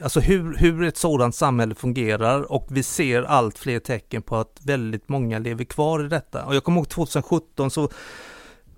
[0.03, 4.59] Alltså hur, hur ett sådant samhälle fungerar och vi ser allt fler tecken på att
[4.63, 6.45] väldigt många lever kvar i detta.
[6.45, 7.89] Och jag kommer ihåg 2017 så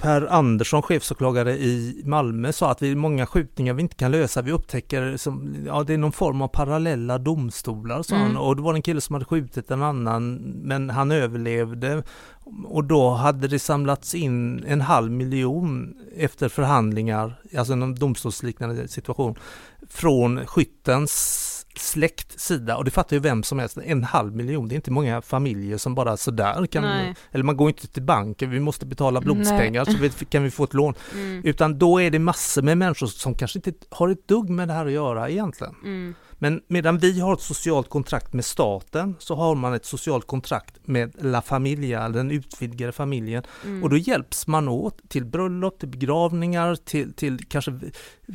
[0.04, 4.42] Per Andersson, chefsåklagare i Malmö, sa att vi många skjutningar vi inte kan lösa.
[4.42, 8.28] Vi upptäcker som, ja, det är någon form av parallella domstolar, sa Mm.
[8.28, 8.38] han.
[8.38, 12.04] Och det var en kille som hade skjutit en annan, men han överlevde.
[12.66, 19.36] Och då hade det samlats in en halv miljon efter förhandlingar, alltså en domstolsliknande situation,
[19.90, 21.50] från skyttens
[21.80, 24.92] släkt sida och det fattar ju vem som helst, en halv miljon, det är inte
[24.92, 27.16] många familjer som bara sådär kan, Nej.
[27.32, 29.96] eller man går inte till banken, vi måste betala blodspengar Nej.
[29.96, 30.94] så vi, kan vi få ett lån.
[31.14, 31.42] Mm.
[31.46, 34.74] Utan då är det massor med människor som kanske inte har ett dugg med det
[34.74, 35.76] här att göra egentligen.
[35.84, 36.16] Mm.
[36.44, 40.76] Men medan vi har ett socialt kontrakt med staten så har man ett socialt kontrakt
[40.86, 43.44] med La Familia, den utvidgade familjen.
[43.64, 43.84] Mm.
[43.84, 47.80] Och då hjälps man åt till bröllop, till begravningar, till, till kanske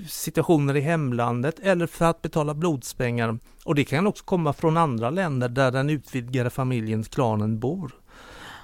[0.09, 3.39] situationer i hemlandet eller för att betala blodspengar.
[3.65, 7.93] Och det kan också komma från andra länder där den utvidgade familjen, klanen, bor.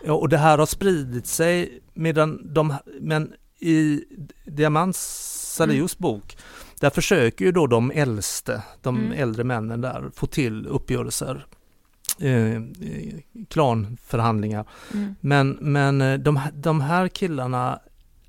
[0.04, 4.04] Ja, och det här har spridit sig medan de, men i
[4.46, 5.00] Diamants
[5.54, 6.36] Salius bok
[6.80, 9.12] där försöker ju då de äldste, de Mm.
[9.12, 11.46] äldre männen där, få till uppgörelser,
[12.20, 12.60] eh, eh,
[13.48, 14.64] klanförhandlingar.
[14.94, 15.14] Mm.
[15.20, 17.78] Men, men eh, de, de här killarna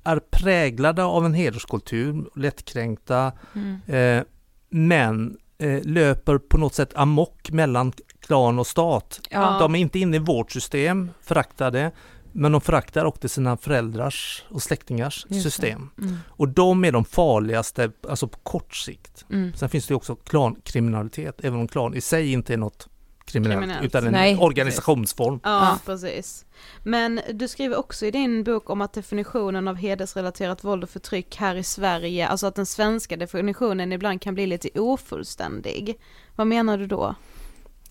[0.04, 3.80] är präglade av en hederskultur, lättkränkta, Mm.
[3.86, 4.24] eh,
[4.70, 9.20] men eh, löper på något sätt amok mellan klan och stat.
[9.30, 9.58] Ja.
[9.60, 11.90] De är inte inne i vårt system, föraktar det,
[12.36, 15.90] men de föraktar också sina föräldrars och släktingars Just system.
[15.98, 16.16] Mm.
[16.28, 19.24] Och de är de farligaste, alltså på kort sikt.
[19.32, 19.52] Mm.
[19.54, 22.88] Sen finns det också klankriminalitet, även om klan i sig inte är något
[23.24, 23.84] kriminellt, Kriminellt.
[23.86, 25.40] utan en Nej, organisationsform.
[25.42, 25.78] Ja, Ja.
[25.86, 26.44] precis.
[26.82, 31.36] Men du skriver också i din bok om att definitionen av hedersrelaterat våld och förtryck
[31.36, 35.98] här i Sverige, alltså att den svenska definitionen ibland kan bli lite ofullständig.
[36.36, 37.14] Vad menar du då?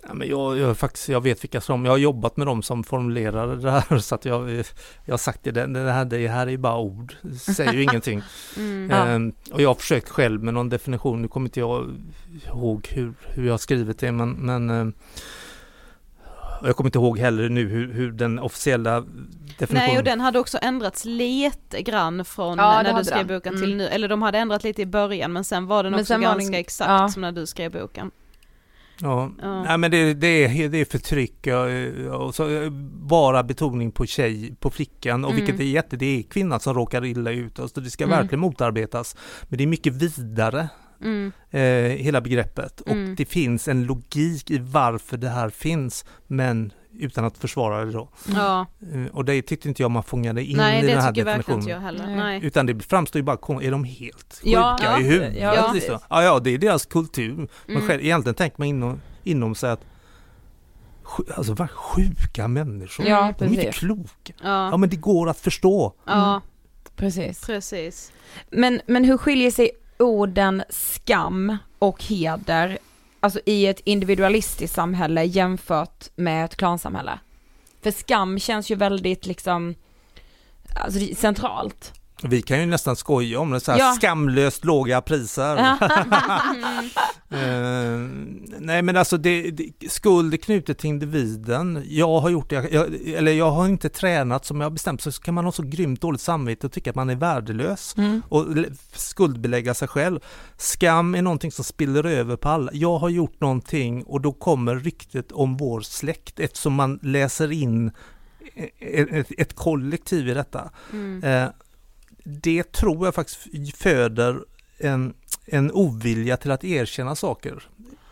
[0.08, 2.84] Ja, men jag, jag, faktiskt, jag vet vilka som, jag har jobbat med dem som
[2.84, 4.50] formulerade det här så att jag,
[5.06, 7.74] jag har sagt det, det, det, här, det här är ju bara ord, det säger
[7.74, 8.22] ju ingenting.
[8.58, 8.90] Mm.
[8.92, 9.06] Ja.
[9.08, 11.90] Ehm, och jag har försökt själv med någon definition, nu kommer inte jag
[12.48, 14.94] ihåg hur, hur jag har skrivit det men, men ehm,
[16.64, 19.02] jag kommer inte ihåg heller nu hur, hur den officiella
[19.60, 19.88] definitionen...
[19.90, 23.38] Nej, och den hade också ändrats lite grann från Ja, när du skrev den.
[23.38, 23.62] boken Mm.
[23.68, 26.18] till nu, eller de hade ändrat lite i början men sen var den Men också
[26.18, 27.10] ganska den- exakt ja.
[27.10, 28.12] som när du skrev boken.
[29.02, 29.64] Ja, Ja.
[29.64, 31.48] Nej, men det, det, är, det är förtryck
[32.20, 35.46] och så eh, bara betoning på tjej, på flickan och Mm.
[35.46, 37.60] vilket är jätte, det är kvinnan som råkar illa ut.
[37.60, 38.18] Alltså det ska Mm.
[38.20, 39.16] verkligen motarbetas.
[39.44, 40.70] Men det är mycket vidare,
[41.02, 41.32] Mm.
[41.52, 41.62] eh,
[42.04, 42.82] hela begreppet.
[42.82, 43.16] Och Mm.
[43.16, 48.10] det finns en logik i varför det här finns, men utan att försvara det då.
[48.36, 51.12] Ja, Eh, och det tyckte inte jag man fångade in nej i det den här
[51.12, 51.98] tycker verkligen inte definitionen.
[51.98, 52.16] jag heller.
[52.24, 52.40] Nej.
[52.40, 52.46] Nej.
[52.48, 55.34] Utan det framstår ju bara, är de helt sjuka Ja, i huvudet?
[55.38, 57.48] ja, Ja, ja, ja, det är deras kultur.
[57.66, 57.88] Men Mm.
[57.88, 59.82] själv, egentligen tänker man inom, inom sig att
[61.38, 63.06] Alltså vad sjuka människor.
[63.08, 64.34] Ja, de är inte kloka.
[64.44, 65.94] Ja Ja, men det går att förstå.
[66.06, 66.42] ja,
[66.96, 67.46] Precis.
[67.46, 68.12] precis.
[68.50, 72.78] Men, men hur skiljer sig orden skam och heder,
[73.26, 77.20] alltså i ett individualistiskt samhälle jämfört med ett klansamhälle?
[77.82, 79.76] För skam känns ju väldigt liksom,
[80.76, 81.94] alltså centralt.
[82.24, 83.94] Vi kan ju nästan skoja om det så här Ja.
[83.98, 85.78] skamlöst låga priser.
[87.30, 88.00] Eh,
[88.60, 91.84] nej men alltså det, det, skuld är knutet till individen.
[91.88, 95.12] Jag har gjort det, jag, eller jag har inte tränat som jag har bestämt så
[95.12, 98.22] kan man ha så grymt dåligt samvete och tycka att man är värdelös Mm.
[98.30, 98.46] och
[98.96, 100.20] skuldbelägga sig själv.
[100.58, 102.72] Skam är någonting som spiller över på alla.
[102.74, 107.92] Jag har gjort någonting och då kommer ryktet om vår släkt eftersom man läser in
[108.80, 110.70] ett, ett, ett kollektiv i detta.
[110.94, 111.24] Mm.
[111.24, 111.50] Eh,
[112.26, 114.40] det tror jag faktiskt föder
[114.78, 115.14] en,
[115.46, 117.64] en ovilja till att erkänna saker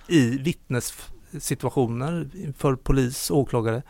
[0.08, 3.84] i vittnessituationer för polis åklagare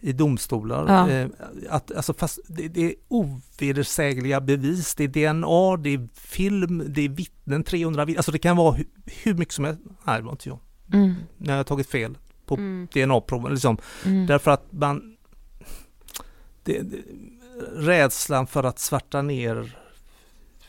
[0.00, 0.86] i domstolar.
[0.88, 1.10] Ja.
[1.10, 1.28] Eh,
[1.70, 7.00] att, alltså fast det, det är ovedersägliga bevis, det är DNA, det är film, det
[7.00, 9.80] är vittnen, 300 vittnen, alltså det kan vara hur, hur mycket som helst.
[10.04, 10.58] Nej, det var inte jag.
[10.92, 11.14] Mm.
[11.36, 12.88] När jag har tagit fel på Mm.
[12.92, 13.76] DNA-proven, liksom.
[14.04, 14.26] Mm.
[14.26, 15.16] Därför att man...
[16.64, 16.96] Det, det,
[17.76, 19.76] rädslan för att svarta ner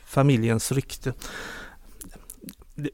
[0.05, 1.13] familjens rykte.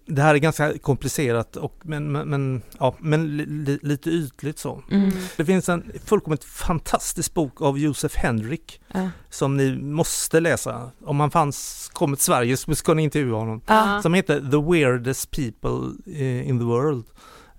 [0.05, 4.83] det, här är ganska komplicerat och men, men, ja, men li, li, lite ytligt så.
[4.91, 5.11] Mm.
[5.37, 9.09] Det finns en fullkomligt fantastisk bok av Josef Henrik Ja.
[9.29, 10.91] som ni måste läsa.
[11.05, 13.61] Om han fanns, kom till Sverige så ska ni intervjua honom.
[13.67, 14.01] Ja.
[14.01, 17.05] Som heter The Weirdest People eh, in the World.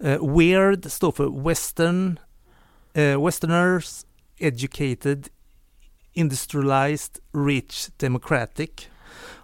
[0.00, 2.18] Eh, weird står för Western,
[2.92, 4.06] eh, Westerners
[4.38, 5.28] Educated
[6.14, 8.70] Industrialized Rich Democratic.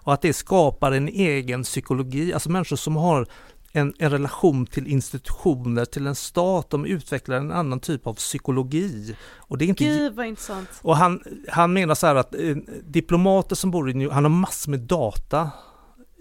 [0.03, 3.27] Och att det skapar en egen psykologi, alltså människor som har
[3.73, 9.17] en, en relation till institutioner, till en stat, de utvecklar en annan typ av psykologi.
[9.37, 10.69] Och det är inte Gud vad intressant.
[10.83, 14.31] och han, han menar så här att eh, diplomater som bor i New han har
[14.31, 15.51] massor med data.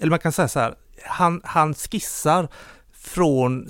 [0.02, 0.76] Eller man kan säga så här,
[1.06, 2.48] han, han skissar
[2.94, 3.70] från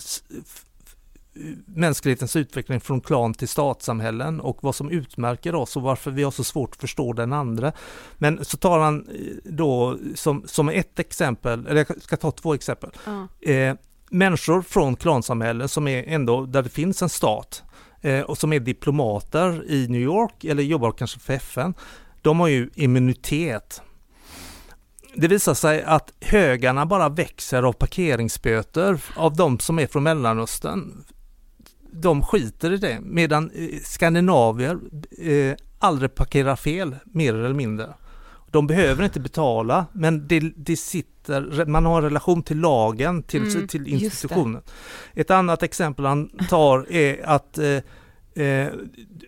[1.66, 6.32] mänsklighetens utveckling från klan till statssamhällen och vad som utmärker oss och varför vi har
[6.32, 7.72] så svårt att förstå den andra.
[8.18, 12.54] Men så tar han eh, då som, som ett exempel, eller jag ska ta två
[12.54, 12.90] exempel.
[13.06, 13.52] Ja.
[13.52, 13.76] Eh,
[14.10, 17.64] människor från klansamhällen som är ändå där det finns en stat
[18.02, 21.74] eh, och som är diplomater i New York eller jobbar kanske för FN.
[22.22, 23.82] De har ju immunitet.
[25.16, 31.04] Det visar sig att högarna bara växer av parkeringsböter av de som är från Mellanöstern.
[31.92, 34.80] De skiter i det medan eh, skandinavier
[35.22, 37.94] eh, aldrig parkerar fel mer eller mindre.
[38.52, 43.42] De behöver inte betala men det, det sitter, man har en relation till lagen, till,
[43.42, 44.62] Mm, till institutionen.
[45.14, 48.68] Ett annat exempel han tar är att eh, eh,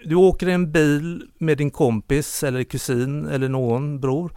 [0.05, 4.32] du åker i en bil med din kompis eller kusin eller någon bror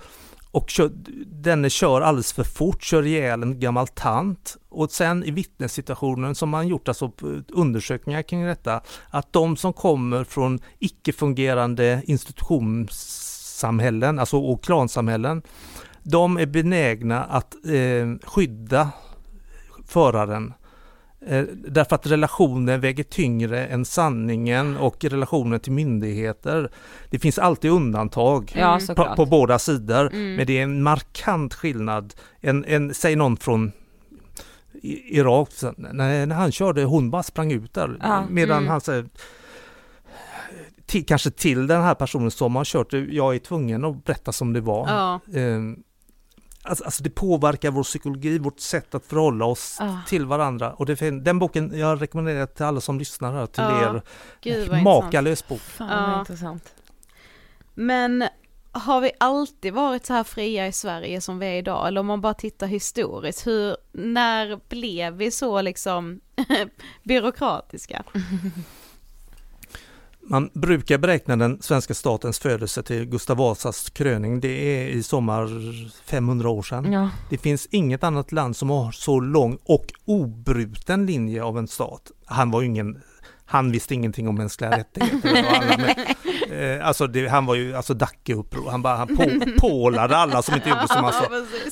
[0.55, 0.90] och kör,
[1.26, 4.57] denne kör alldeles för fort, kör ihjäl en gammal tant.
[4.68, 7.12] Och sen i vittnessituationen som man gjort alltså
[7.48, 8.80] undersökningar kring detta
[9.11, 15.42] att de som kommer från icke-fungerande institutionssamhällen, alltså och klansamhällen,
[16.02, 18.90] de är benägna att eh, skydda
[19.86, 20.52] föraren.
[21.68, 26.70] Därför att relationen väger tyngre än sanningen och relationen till myndigheter.
[27.10, 29.16] Det finns alltid undantag Ja, på, såklart.
[29.16, 30.34] på båda sidor, Mm.
[30.36, 32.14] men det är en markant skillnad.
[32.40, 33.72] En, en, säg någon från
[34.82, 37.98] Irak, när, när han körde, hon bara sprang ut där.
[38.02, 38.70] Ja, Medan mm.
[38.70, 39.04] han säger
[40.86, 44.52] till, kanske till den här personen som har kört, jag är tvungen att berätta som
[44.52, 44.88] det var.
[44.88, 45.20] Ja.
[45.40, 45.76] Ehm,
[46.66, 49.96] Alltså, alltså det påverkar vår psykologi, vårt sätt att förhålla oss Ah.
[50.08, 50.72] till varandra.
[50.72, 53.94] Och det, fin- den boken, jag rekommenderar till alla som lyssnar här, till Ja.
[53.94, 54.02] er.
[54.40, 55.60] Gud, Makalös bok.
[55.60, 56.74] Fan vad intressant.
[57.74, 58.28] Men
[58.72, 61.88] har vi alltid varit så här fria i Sverige som vi är idag?
[61.88, 66.20] Eller om man bara tittar historiskt, hur, när blev vi så liksom
[67.02, 68.04] byråkratiska?
[70.26, 74.40] Man brukar beräkna den svenska statens födelse till Gustav Vasas kröning.
[74.40, 75.48] Det är i sommar
[76.04, 76.92] 500 år sedan.
[76.92, 77.10] Ja.
[77.30, 82.10] Det finns inget annat land som har så lång och obruten linje av en stat.
[82.26, 83.02] Han var ju ingen
[83.47, 85.32] han visste ingenting om mänskliga rättigheter.
[85.32, 86.14] Och alla med,
[86.78, 89.24] eh, alltså det, han var ju alltså Dackeuppror, han, bara, han på,
[89.61, 91.28] pålade alla som inte gjorde som han sa.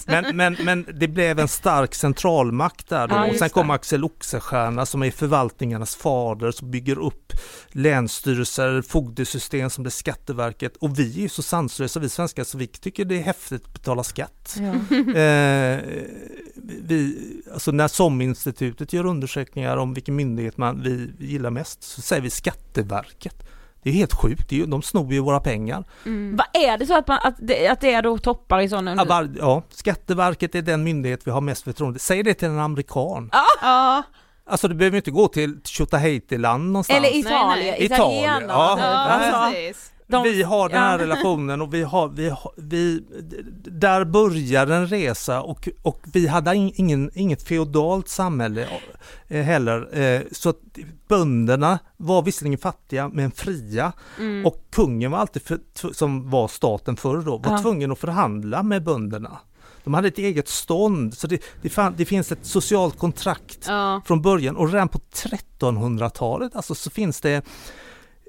[0.07, 3.14] Men, men, men det blev en stark centralmakt där då.
[3.14, 3.75] Ja, och sen kom det.
[3.75, 7.33] Axel Oxenstierna som är förvaltningarnas fader som bygger upp
[7.68, 12.59] länsstyrelser, fogdesystem som det är Skatteverket och vi är ju så sanslösa vi svenskar så
[12.59, 14.57] vi tycker det är häftigt att betala skatt.
[14.61, 14.73] Ja.
[15.23, 15.81] Eh,
[16.83, 17.16] vi,
[17.53, 22.31] alltså när SOM-institutet gör undersökningar om vilken myndighet man vi gillar mest så säger vi
[22.31, 23.35] Skatteverket.
[23.83, 25.85] Det är helt sjukt, det är ju- de snor ju våra pengar.
[26.07, 26.37] Mm.
[26.37, 28.95] Vad är det så att, man, att, det, att det är då toppar i sådana?
[28.97, 32.59] Ja, var, ja, Skatteverket är den myndighet vi har mest förtroende Säg det till en
[32.59, 33.31] amerikan.
[33.63, 34.03] Ja,
[34.47, 36.99] Alltså du behöver inte gå till Tjotahejtiland någonstans.
[36.99, 37.85] Eller Italien, Nej, nej.
[37.85, 38.53] Italien, italienarna.
[38.53, 38.79] ja.
[38.81, 39.51] ja Ja.
[39.55, 39.93] precis.
[40.07, 40.98] De- vi har den här ja.
[41.05, 43.03] relationen och vi har, vi, vi
[43.64, 48.68] där börjar en resa och, och vi hade in- ingen, inget feodalt samhälle
[49.28, 49.98] eh, heller.
[50.00, 50.59] Eh, så att
[51.09, 54.46] bönderna var visserligen fattiga men fria Mm.
[54.46, 55.59] och kungen var alltid, för,
[55.92, 57.59] som var staten förr då, var Ja.
[57.59, 59.38] tvungen att förhandla med bönderna.
[59.84, 64.03] De hade ett eget stånd, så det, det, fann, det finns ett socialt kontrakt Ja.
[64.07, 67.42] från början och redan på 1300-talet alltså så finns det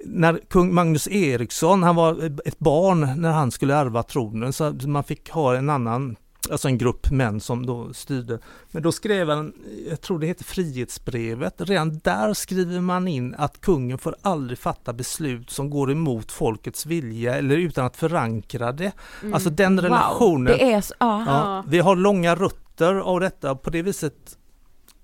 [0.05, 5.03] när kung Magnus Eriksson, han var ett barn när han skulle ärva tronen så man
[5.03, 6.15] fick ha en annan,
[6.51, 8.39] alltså en grupp män som då styrde.
[8.71, 9.53] Men då skrev han,
[9.89, 14.93] jag tror det heter Frihetsbrevet, redan där skriver man in att kungen får aldrig fatta
[14.93, 18.91] beslut som går emot folkets vilja eller utan att förankra det.
[19.33, 20.45] Alltså den relationen.
[20.45, 21.63] Wow, det är så, ja.
[21.67, 24.37] Vi har långa rötter av detta på det viset.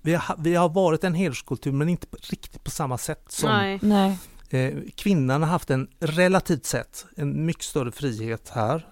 [0.02, 3.78] Vi har, vi har varit en hederskultur men inte riktigt på samma sätt som Nej.
[3.82, 4.18] Nej.
[4.50, 8.86] Eh, kvinnan har haft en relativt sett en mycket större frihet här.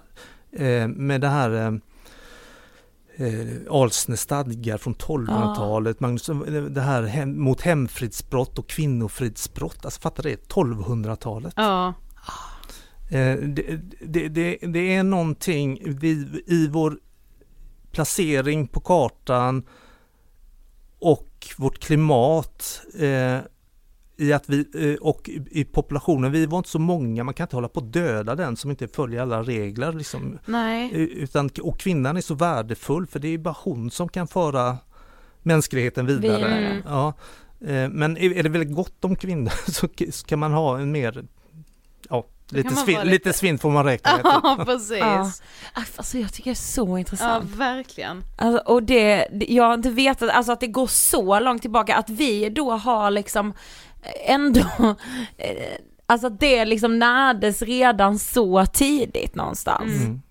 [0.52, 1.80] Eh, med det här
[3.16, 6.30] eh, Alsnäs stadgar från 1200-talet, Magnus,
[6.70, 9.84] det här hem, mot hemfridsbrott och kvinnofridsbrott.
[9.84, 11.52] Alltså fattar det, 1200-talet.
[11.56, 11.94] Ja.
[13.10, 16.98] Eh, det, det, det, det är någonting vi, i vår
[17.92, 19.62] placering på kartan
[20.98, 23.38] och vårt klimat eh,
[24.18, 27.56] i att vi, eh, och i- populationen, vi var inte så många, man kan inte
[27.56, 29.92] hålla på att döda den som inte följer alla regler.
[29.92, 30.38] Liksom.
[30.46, 30.90] Nej.
[30.92, 34.76] Eh, Utan, och kvinnan är så värdefull för det är bara hon som kan föra
[35.42, 36.36] mänskligheten vidare.
[36.38, 36.82] Vidare.
[36.86, 37.12] Ja.
[37.66, 39.88] Eh, Men är det väldigt gott om kvinnor så
[40.26, 41.24] kan man ha en mer,
[42.10, 43.14] ja, lite, kan man svin, vara lite...
[43.28, 44.20] lite- svinn får man räkna med.
[44.24, 44.98] Ja, precis.
[44.98, 45.30] Ja.
[45.72, 47.50] Alltså jag tycker det är så Ja, intressant.
[47.56, 48.24] verkligen.
[48.38, 51.96] Alltså, och det, det- jag har inte vetat, alltså att det går så långt tillbaka,
[51.96, 53.52] att vi då har liksom
[54.26, 54.60] ändå,
[55.36, 55.76] eh,
[56.06, 59.92] alltså det liksom närdes redan så tidigt någonstans.
[60.04, 60.22] Mm.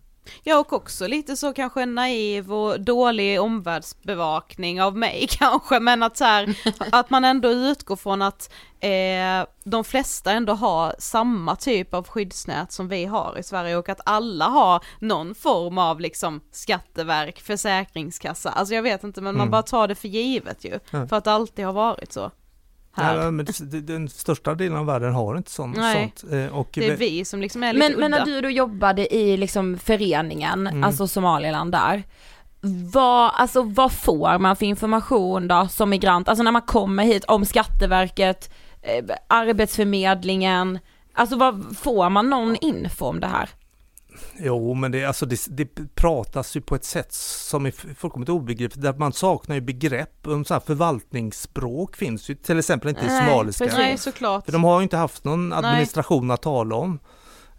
[0.43, 6.17] Ja och också lite så kanske naiv och dålig omvärldsbevakning av mig kanske men att
[6.17, 6.55] så här,
[6.91, 12.71] att man ändå utgår från att eh, de flesta ändå har samma typ av skyddsnät
[12.71, 18.49] som vi har i Sverige och att alla har någon form av liksom skatteverk, försäkringskassa,
[18.49, 19.51] alltså jag vet inte men man Mm.
[19.51, 21.07] bara tar det för givet ju, Ja.
[21.07, 22.31] för att det alltid har varit så.
[22.97, 23.17] Här.
[23.17, 23.47] Ja, men
[23.85, 25.77] den största delen av världen har inte sånt.
[25.77, 26.13] Nej.
[26.19, 26.33] sånt.
[26.33, 28.25] Eh, Och Det är vi som liksom är lite Men, men när udda.
[28.31, 30.83] du då jobbade i liksom föreningen, Mm.
[30.83, 32.03] alltså Somaliland där,
[32.93, 37.23] vad, alltså vad får man för information då som migrant, alltså när man kommer hit
[37.23, 40.79] om Skatteverket, eh, Arbetsförmedlingen,
[41.13, 43.49] alltså vad, får man någon info om det här?
[44.39, 48.81] Jo, men det, alltså det, det pratas ju på ett sätt som är fullkomligt obegripligt.
[48.81, 50.19] Där man saknar ju begrepp.
[50.23, 53.65] Um, så här förvaltningsspråk finns ju till exempel inte i Nej, somaliska.
[53.65, 53.79] precis.
[53.79, 54.45] Nej såklart.
[54.45, 55.57] För de har ju inte haft någon Nej.
[55.57, 56.99] administration att tala om.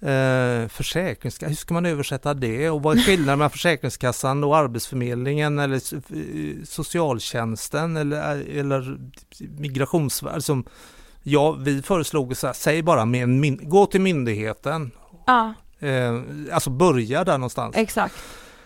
[0.01, 2.71] Eh, försäkringskassan, hur ska man översätta det?
[2.71, 8.99] Och vad är skillnaden mellan Försäkringskassan och Arbetsförmedlingen eller eh, socialtjänsten eller, eller
[9.59, 10.45] Migrationsverket?
[10.45, 10.65] Som,
[11.23, 14.91] ja, vi föreslog så här, säg bara med gå till myndigheten.
[15.27, 16.23] Ja, Eh,
[16.53, 17.77] alltså börja där någonstans.
[17.77, 18.15] exakt.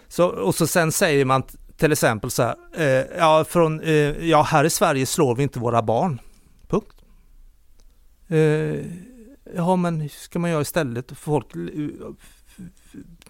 [0.08, 1.42] Så, och så sen säger man
[1.76, 5.58] till exempel så här, eh, ja, från, eh, ja här i Sverige slår vi inte
[5.58, 6.20] våra barn.
[6.68, 6.96] Punkt.
[8.28, 8.86] Eh,
[9.56, 11.12] ja men hur ska man göra istället?
[11.18, 11.46] Folk,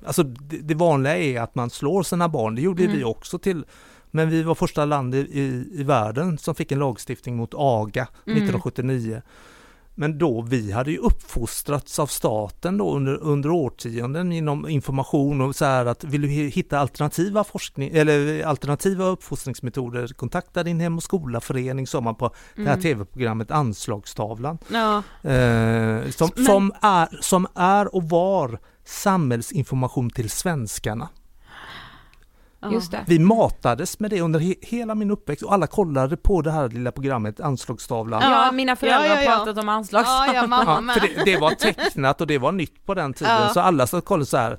[0.06, 2.96] alltså det, det vanliga är att man slår sina barn, det gjorde Mm.
[2.96, 3.64] vi också till
[4.14, 8.02] men vi var första land i, i, i världen som fick en lagstiftning mot aga
[8.26, 8.36] Mm.
[8.36, 9.22] 1979.
[9.94, 15.56] Men då, vi hade ju uppfostrats av staten då under, under årtionden inom information och
[15.56, 21.02] så här att vill du hitta alternativa forskning eller alternativa uppfostringsmetoder, kontakta din hem och
[21.02, 22.82] skola-förening sa man på det här Mm.
[22.82, 24.58] tv-programmet Anslagstavlan.
[24.72, 24.96] Ja.
[25.30, 31.08] Eh, som, Men- som, är, som är och var samhällsinformation till svenskarna.
[32.62, 32.72] Ja.
[32.72, 33.04] Just det.
[33.06, 36.68] Vi matades med det under he hela min uppväxt och alla kollade på det här
[36.68, 38.22] lilla programmet Anslagstavlan.
[38.22, 38.46] Ja.
[38.46, 39.30] Ja, mina föräldrar Ja, ja, ja.
[39.30, 40.34] har pratat om anslagstavlan.
[40.34, 43.12] Ja, ja, mamma Ja, för det, det var tecknat och det var nytt på den
[43.14, 43.48] tiden Ja.
[43.48, 44.58] så alla så kollade så här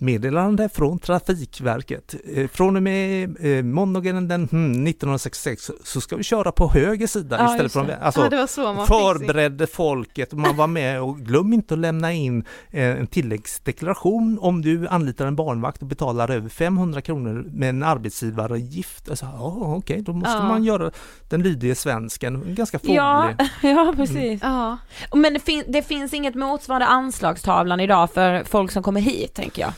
[0.00, 2.14] Meddelande från Trafikverket.
[2.34, 7.06] Eh, Från och med eh, måndagen den hmm, 1966 så ska vi köra på höger
[7.06, 10.56] sida Ja, istället vä- alltså, ja, det var så man fick sin- förberedde folket man
[10.56, 15.36] var med och glöm inte att lämna in eh, en tilläggsdeklaration om du anlitar en
[15.36, 19.08] barnvakt och betalar över 500 kronor med en arbetsgivaravgift.
[19.10, 20.48] Alltså, ja, okej, då måste Ja.
[20.48, 20.90] man göra
[21.28, 22.96] den lydige svensken, ganska fåglig.
[22.96, 23.30] Ja,
[23.62, 24.40] ja precis.
[24.42, 24.78] Ja.
[25.14, 29.62] Men det, fin- det finns inget motsvarande anslagstavlan idag för folk som kommer hit tänker
[29.62, 29.72] jag.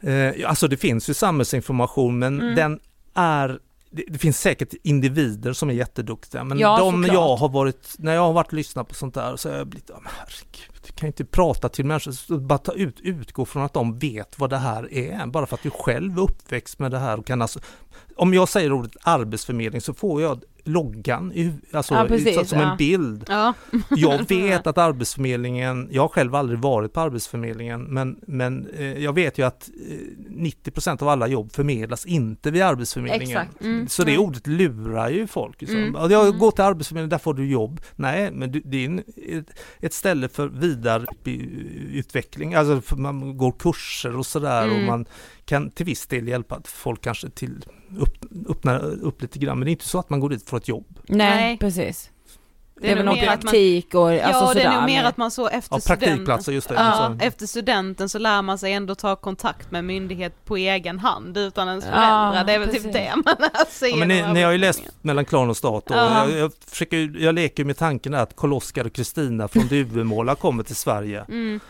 [0.00, 2.54] Eh, alltså det finns ju samhällsinformation men Mm.
[2.54, 2.80] den
[3.14, 3.58] är
[3.92, 7.14] det, det finns säkert individer som är jätteduktiga men Ja, de såklart.
[7.14, 9.66] jag har varit, när jag har varit och lyssnat på sånt där så har jag
[9.66, 13.62] blivit, oh, herregud, du kan ju inte prata till människor, bara ta ut, utgå från
[13.62, 16.90] att de vet vad det här är, bara för att du själv är uppväxt med
[16.90, 17.60] det här och kan alltså,
[18.16, 20.42] om jag säger ordet arbetsförmedling så får jag
[20.72, 22.70] loggan i, alltså, Ja, precis, så, som ja.
[22.70, 23.24] en bild.
[23.28, 23.54] Ja.
[23.96, 29.12] Jag vet att Arbetsförmedlingen, jag har själv aldrig varit på Arbetsförmedlingen, men, men eh, jag
[29.12, 29.96] vet ju att eh,
[30.30, 33.46] 90% av alla jobb förmedlas inte vid Arbetsförmedlingen.
[33.60, 33.88] Mm.
[33.88, 35.60] Så det ordet lurar ju folk.
[35.60, 35.78] Liksom.
[35.78, 35.94] Mm.
[35.94, 36.38] Ja, Jag Mm.
[36.38, 37.80] går till Arbetsförmedlingen, där får du jobb.
[37.96, 38.98] Nej, men du- det är en,
[39.28, 39.46] ett,
[39.80, 44.86] ett ställe för vidareutveckling, alltså för man går kurser och sådär och Mm.
[44.86, 45.04] man
[45.50, 47.64] kan till viss del hjälpa folk kanske till
[47.98, 48.16] upp,
[48.48, 50.68] öppna upp lite grann, men det är inte så att man går dit för ett
[50.68, 50.98] jobb.
[51.08, 52.10] Nej, precis.
[52.82, 54.74] Det är är väl nog någon mer att man- praktik och alltså ja, det är
[54.76, 56.74] nog mer att man så efter Ja, studenten, praktikplatser, just det.
[56.74, 60.98] ja, Så- efter studenten så lär man sig ändå ta kontakt med myndighet på egen
[60.98, 62.82] hand utan ens Ja, föräldrar, det är väl precis.
[62.84, 63.36] typ det man
[63.68, 66.28] sig Ja, men ni, ni har ju läst mellan klan och stat och Ja.
[66.28, 70.76] jag, jag, försöker, jag leker med tanken att Karl-Oskar och Kristina från Duvemåla kommer till
[70.76, 71.24] Sverige.
[71.28, 71.60] Mm.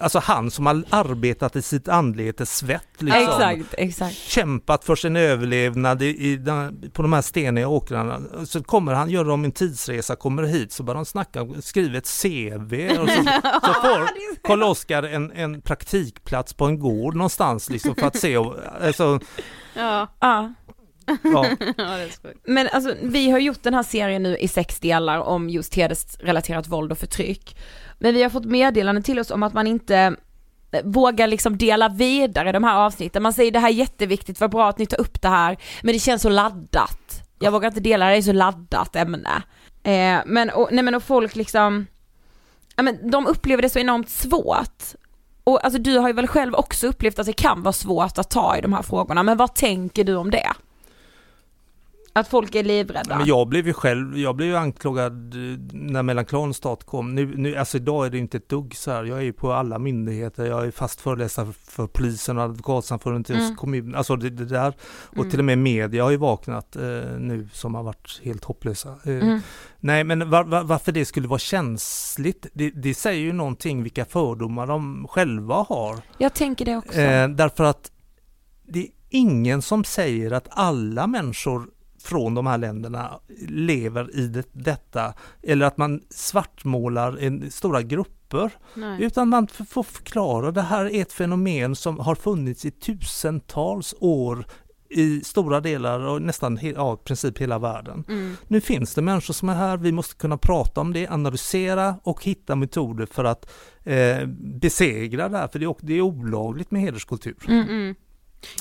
[0.00, 3.22] Alltså han som har arbetat i sitt anletes svett liksom.
[3.22, 4.16] Exakt, exakt.
[4.16, 8.20] Kämpat för sin överlevnad i, i den, på de här steniga åkrarna.
[8.46, 12.20] Så kommer han, gör de en tidsresa, kommer hit så börjar de snacka, skriver ett
[12.22, 13.22] CV och så,
[13.62, 14.08] så får
[14.46, 19.20] Karl-Oskar en, en praktikplats på en gård någonstans liksom för att se, och- alltså,
[19.76, 20.08] Ja.
[20.20, 20.52] Ja.
[21.22, 21.46] ja.
[21.76, 21.96] ja.
[22.46, 26.68] Men alltså vi har gjort den här serien nu i sex delar om just hedersrelaterat
[26.68, 27.56] våld och förtryck.
[28.00, 30.16] Men vi har fått meddelande till oss om att man inte
[30.70, 33.22] eh, vågar liksom dela vidare de här avsnitten.
[33.22, 35.92] Man säger det här är jätteviktigt, vad bra att ni tar upp det här, men
[35.92, 37.22] det känns så laddat.
[37.38, 39.42] Jag vågar inte dela det, det är så laddat ämne.
[39.82, 41.86] Eh, men, och, nej men och folk liksom,
[42.76, 44.82] ja men de upplever det så enormt svårt.
[45.44, 48.30] Och alltså du har ju väl själv också upplevt att det kan vara svårt att
[48.30, 50.52] ta i de här frågorna, men vad tänker du om det?
[52.12, 53.18] Att folk är livrädda?
[53.18, 57.14] Men jag blev ju själv, jag blev ju anklagad eh, när Mellanklan stat kom.
[57.14, 59.04] Nu, nu, alltså idag är det inte ett dugg så här.
[59.04, 63.36] Jag är ju på alla myndigheter, jag är fast föreläsare för polisen och advokatsamfundet till
[63.44, 63.56] Mm.
[63.56, 63.94] kommunen.
[63.94, 64.74] Alltså det, det där.
[65.08, 65.30] Och Mm.
[65.30, 66.82] till och med media har ju vaknat eh,
[67.18, 68.88] nu som har varit helt hopplösa.
[69.04, 69.40] Eh, Mm.
[69.80, 74.04] Nej men var, var, varför det skulle vara känsligt, det, det säger ju någonting vilka
[74.04, 75.96] fördomar de själva har.
[76.18, 77.00] Jag tänker det också.
[77.00, 77.90] Eh, därför att
[78.68, 81.66] det är ingen som säger att alla människor
[82.02, 88.50] från de här länderna lever i det, detta eller att man svartmålar en, stora grupper.
[88.74, 89.02] Nej.
[89.02, 94.46] Utan man får förklara det här är ett fenomen som har funnits i tusentals år
[94.90, 98.04] i stora delar och nästan ja, i princip hela världen.
[98.08, 98.36] Mm.
[98.48, 102.24] Nu finns det människor som är här, vi måste kunna prata om det, analysera och
[102.24, 103.52] hitta metoder för att
[103.84, 104.26] eh,
[104.60, 107.36] besegra det här, för det är, det är olagligt med hederskultur.
[107.48, 107.94] Mm.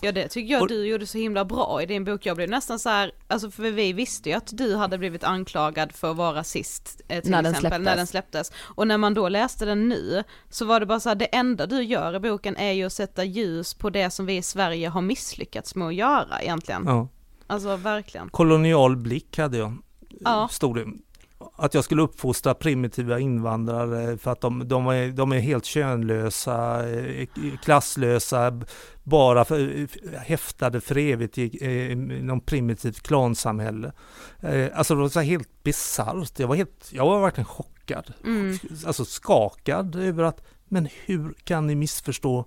[0.02, 2.26] Ja det tycker jag Och- du gjorde så himla bra i din bok.
[2.26, 5.92] Jag blev nästan så här, alltså för vi visste ju att du hade blivit anklagad
[5.92, 7.86] för att vara rasist eh, till När den exempel, släpptes.
[7.86, 8.52] när den släpptes.
[8.76, 11.66] Och när man då läste den nu så var det bara så här, det enda
[11.66, 14.90] du gör i boken är ju att sätta ljus på det som vi i Sverige
[14.90, 16.84] har misslyckats med att göra egentligen.
[16.86, 17.08] Ja.
[17.48, 18.30] Alltså verkligen.
[18.30, 19.78] Kolonial blick hade jag.
[20.20, 20.48] Ja.
[20.52, 20.86] Stod det.
[21.56, 26.90] Att jag skulle uppfostra primitiva invandrare för att de, de, är, de är helt könlösa,
[26.90, 27.28] eh,
[27.64, 28.62] klasslösa,
[29.04, 29.88] bara för,
[30.18, 31.58] häftade för evigt i
[31.92, 33.92] eh, någon primitivt klansamhälle.
[34.40, 36.40] Eh, Alltså det var så helt bisarrt.
[36.40, 38.14] Jag var, helt, jag var verkligen chockad.
[38.26, 38.58] Mm.
[38.86, 42.46] Alltså skakad över att, men hur kan ni missförstå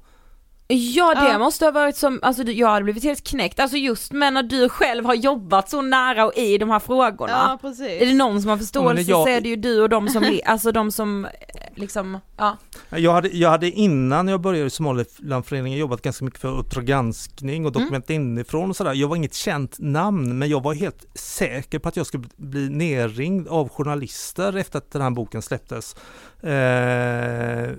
[0.69, 1.39] Ja det Ja.
[1.39, 4.69] måste ha varit som, alltså jag hade blivit helt knäckt, alltså just men när du
[4.69, 7.33] själv har jobbat så nära och i de här frågorna.
[7.33, 8.03] Ja precis.
[8.03, 10.09] Är det någon som har förståelse Ja, jag- så är det ju du och de
[10.09, 11.31] som, alltså de som eh,
[11.75, 12.57] liksom, ja.
[12.91, 17.67] Jag hade, jag hade innan jag började i Somalilandföreningen jobbat ganska mycket för Uppdrag granskning
[17.67, 18.93] och Dokument inifrån och sådär.
[18.95, 22.69] Jag var inget känt namn men jag var helt säker på att jag skulle bli
[22.69, 25.97] nerringd av journalister efter att den här boken släpptes.
[26.43, 27.71] Eh,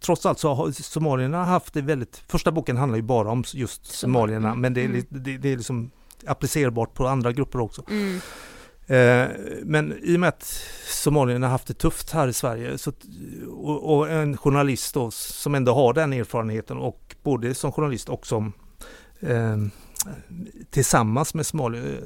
[0.00, 3.86] trots allt så har somalierna haft det väldigt, första boken handlar ju bara om just
[3.86, 5.90] somalierna men det är, li- det, det är liksom
[6.26, 7.84] applicerbart på andra grupper också.
[7.90, 8.20] Mm.
[8.86, 9.28] Eh,
[9.64, 12.92] Men i och med att somalierna haft det tufft här i Sverige så,
[13.48, 18.26] och, och en journalist då, som ändå har den erfarenheten och både som journalist och
[18.26, 18.52] som
[19.20, 19.56] eh,
[20.70, 22.00] tillsammans med somalier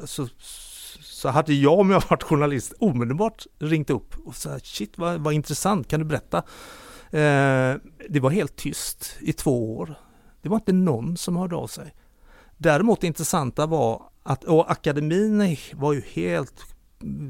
[0.00, 0.28] eh, så,
[1.02, 5.34] så hade jag om jag varit journalist omedelbart ringt upp och sagt shit vad, vad
[5.34, 6.42] intressant, kan du berätta?
[7.10, 7.76] Eh,
[8.08, 9.94] det var helt tyst i två år.
[10.42, 11.94] Det var inte någon som hörde av sig.
[12.56, 16.54] Däremot det intressanta var att och akademin var ju helt,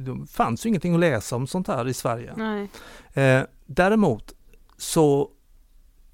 [0.05, 2.35] det fanns ju ingenting att läsa om sånt här i Sverige.
[2.37, 2.69] Nej.
[3.13, 4.35] Eh, däremot
[4.77, 5.31] så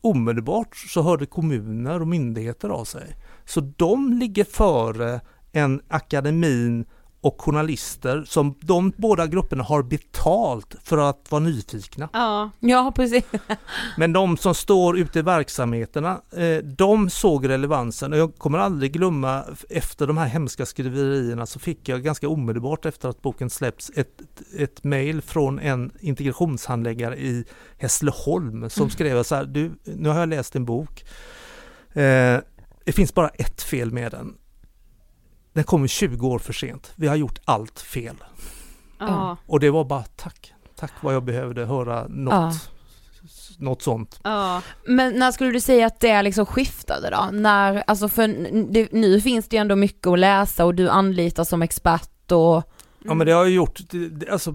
[0.00, 3.16] omedelbart så hörde kommuner och myndigheter av sig.
[3.44, 5.20] Så de ligger före
[5.52, 6.86] en akademin
[7.26, 12.08] och journalister som de båda grupperna har betalt för att vara nyfikna.
[12.12, 12.50] Ja.
[12.60, 13.24] Ja precis.
[13.96, 18.92] Men de som står ute i verksamheterna, eh, de såg relevansen och jag kommer aldrig
[18.92, 23.90] glömma efter de här hemska skriverierna så fick jag ganska omedelbart efter att boken släpps
[23.94, 24.22] ett,
[24.58, 27.44] ett mejl från en integrationshandläggare i
[27.78, 28.90] Hässleholm som Mm.
[28.90, 31.04] skrev så här, du, nu har jag läst din bok.
[31.92, 32.38] Eh,
[32.84, 34.34] det finns bara ett fel med den.
[35.56, 36.92] Den kommer 20 år för sent.
[36.96, 38.16] Vi har gjort allt fel.
[38.98, 39.36] Ja.
[39.46, 40.52] Och det var bara tack.
[40.78, 42.52] Tack vad jag behövde höra något, Ja.
[43.58, 44.20] något sånt.
[44.24, 44.62] Ja.
[44.86, 47.28] Men när skulle du säga att det liksom skiftade då?
[47.32, 48.28] När, alltså för
[48.72, 52.62] det, nu finns det ju ändå mycket att läsa och du anlitas som expert och
[53.04, 54.54] Ja men det har jag gjort, det, det, alltså,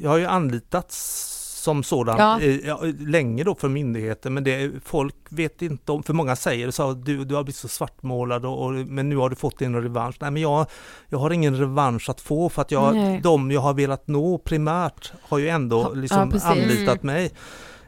[0.00, 1.34] jag har ju anlitats
[1.68, 2.40] som sådan Ja.
[2.64, 6.92] ja, länge då för myndigheter men det, folk vet inte om, för många säger så
[6.92, 10.16] du, du har blivit så svartmålad och, och, men nu har du fått din revansch.
[10.20, 10.66] Nej men jag,
[11.08, 13.20] jag har ingen revansch att få för att jag, Nej.
[13.22, 16.48] de jag har velat nå primärt har ju ändå Ja, liksom precis.
[16.48, 17.14] anlitat Mm.
[17.14, 17.30] mig.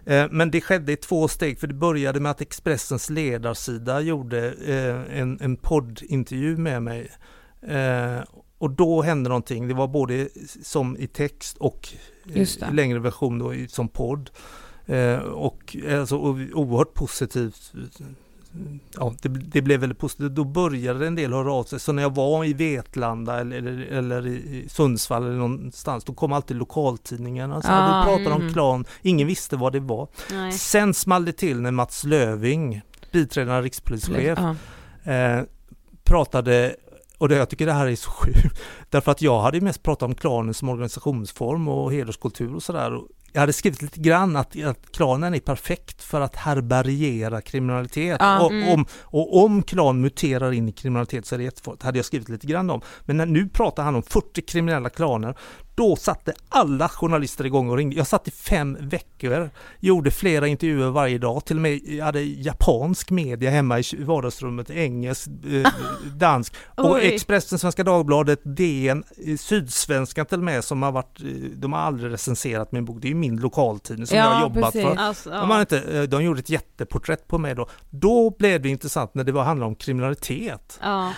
[0.06, 4.52] Eh, Men det skedde i två steg för det började med att Expressens ledarsida gjorde
[4.66, 7.10] eh, en, en poddintervju med mig.
[8.60, 10.28] Eh, Och då hände någonting, det var både
[10.62, 11.88] som i text och
[12.34, 14.30] eh, längre version då, som podd.
[14.86, 17.72] Eh, Och alltså, o- oerhört positivt.
[18.96, 20.30] Ja, det, det blev väldigt positivt.
[20.34, 21.80] Då började en del höra av sig.
[21.80, 26.32] Så när jag var i Vetlanda eller, eller, eller i Sundsvall eller någonstans, då kom
[26.32, 27.54] alltid lokaltidningarna.
[27.54, 28.52] Alltså, Ah, vi pratade om mm.
[28.52, 30.08] klan, ingen visste vad det var.
[30.30, 30.52] Nej.
[30.52, 32.80] Sen small det till när Mats Löving,
[33.12, 34.38] biträdande rikspolischef,
[35.04, 35.12] Ja.
[35.12, 35.42] eh,
[36.04, 36.76] pratade
[37.20, 38.60] och det, jag tycker det här är så sjukt.
[38.88, 43.00] Därför att jag hade mest pratat om klanen som organisationsform och hederskultur och sådär.
[43.32, 48.16] Jag hade skrivit lite grann att, att klanen är perfekt för att härbärgera kriminalitet.
[48.20, 48.68] Ja, och, mm.
[48.68, 51.82] om, och om klan muterar in i kriminalitet så är det jättefarligt.
[51.82, 52.80] hade jag skrivit lite grann om.
[53.04, 55.34] Men när, nu pratar han om 40 kriminella klaner.
[55.80, 57.96] Då satte alla journalister igång och ringde.
[57.96, 61.44] Jag satt i fem veckor, gjorde flera intervjuer varje dag.
[61.44, 65.72] Till och med jag hade japansk media hemma i vardagsrummet, engelsk, eh,
[66.16, 67.14] dansk och Oj.
[67.14, 71.26] Expressen, Svenska Dagbladet, DN, eh, Sydsvenskan till och med som har varit, eh,
[71.56, 72.96] de har aldrig recenserat min bok.
[73.00, 74.82] Det är min lokaltidning som Ja, jag har jobbat precis.
[74.82, 74.96] för.
[74.96, 75.40] Alltså, ja.
[75.40, 77.68] De, har inte, de gjorde ett jätteporträtt på mig då.
[77.90, 80.78] Då blev det intressant när det var handlade om kriminalitet.
[80.82, 81.12] Ja.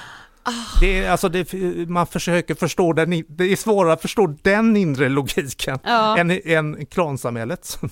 [0.80, 1.52] Det är, alltså det,
[1.88, 6.18] man försöker förstå den, det är svårare att förstå den inre logiken Ja.
[6.18, 7.78] än, än klansamhället.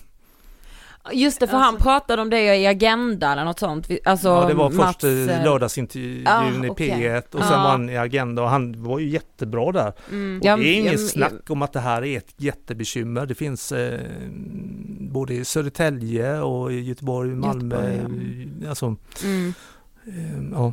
[1.12, 3.88] Just det, för han pratade om det i Agenda eller något sånt.
[4.05, 6.90] Alltså, ja, det var först Mats, i eh, lördagsintervjun Ah, i okej.
[6.90, 7.44] P1 och Ja.
[7.48, 9.92] sen var han i Agenda och han var ju jättebra där.
[10.11, 10.38] Mm.
[10.40, 13.26] Och Ja, det är ja, inget snack om att det här är ett jättebekymmer.
[13.26, 14.01] Det finns eh,
[15.01, 17.92] både i Södertälje och i Göteborg, Malmö.
[17.94, 19.55] Göteborg, Alltså, Mm.
[20.07, 20.72] eh, ja.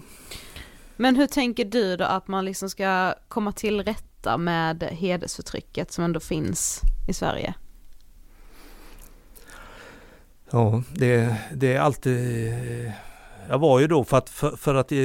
[0.97, 6.03] Men hur tänker du då att man liksom ska komma till rätta med hedersförtrycket som
[6.03, 7.53] ändå finns i Sverige?
[10.51, 12.53] Ja, det, det är alltid...
[13.49, 14.97] Jag var ju då för att, för, för att eh,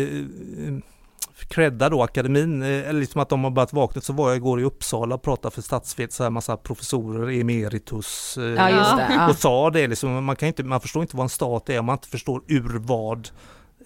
[1.49, 4.61] credda då akademin, eh, eller liksom att de har börjat vakna, så var jag igår
[4.61, 9.15] i Uppsala och pratade för statsvet, så här massa professorer, emeritus, eh, Ja, just det.
[9.15, 9.31] Ja.
[9.31, 11.87] och sa det liksom, man, kan inte, man förstår inte vad en stat är om
[11.87, 13.29] man inte förstår ur vad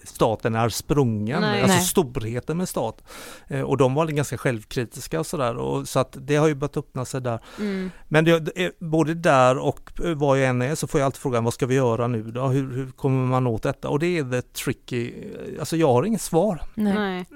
[0.07, 1.61] staten är sprungen, Nej.
[1.61, 1.85] alltså Nej.
[1.85, 3.03] storheten med stat.
[3.47, 6.77] Eh, och de var ganska självkritiska och sådär, och så att det har ju börjat
[6.77, 7.39] öppna sig där.
[7.59, 7.91] Mm.
[8.07, 11.53] Men det, både där och var jag än är så får jag alltid frågan vad
[11.53, 12.47] ska vi göra nu då?
[12.47, 13.89] Hur, hur kommer man åt detta?
[13.89, 15.13] Och det är the tricky,
[15.59, 16.61] alltså jag har inget svar.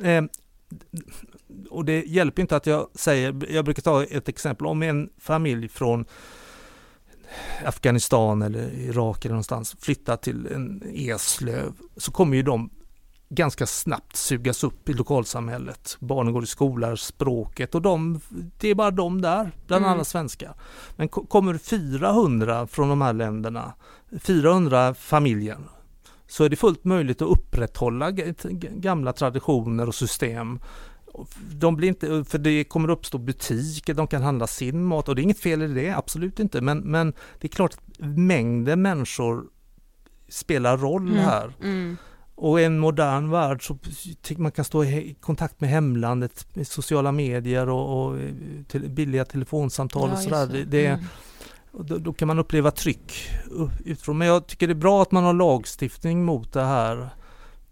[0.03, 0.23] Eh,
[1.69, 5.69] och det hjälper inte att jag säger, jag brukar ta ett exempel, om en familj
[5.69, 6.05] från
[7.65, 12.69] Afghanistan eller Irak eller någonstans flyttar till en Eslöv så kommer ju de
[13.29, 15.97] ganska snabbt sugas upp i lokalsamhället.
[15.99, 18.19] Barnen går i skola, språket och de,
[18.59, 19.93] det är bara de där, bland Mm.
[19.93, 20.53] alla svenskar.
[20.95, 23.73] Men ko- kommer 400 från de här länderna,
[24.19, 25.57] 400 familjer,
[26.27, 28.11] så är det fullt möjligt att upprätthålla
[28.71, 30.59] gamla traditioner och system.
[31.51, 35.21] De blir inte, för det kommer uppstå butiker, de kan handla sin mat och det
[35.21, 36.61] är inget fel i det, absolut inte.
[36.61, 39.43] Men, men det är klart att mängden människor
[40.29, 41.17] spelar roll Mm.
[41.23, 41.53] här.
[41.63, 41.97] Mm.
[42.35, 43.77] Och i en modern värld så
[44.21, 48.31] tycker man kan stå i kontakt med hemlandet med sociala medier och, och eh,
[48.67, 50.39] till, billiga telefonsamtal och Ja, sådär.
[50.41, 50.85] just Det, det.
[50.87, 51.05] Mm.
[51.71, 53.29] och då, då kan man uppleva tryck
[53.85, 54.17] utifrån.
[54.17, 57.09] Men jag tycker det är bra att man har lagstiftning mot det här.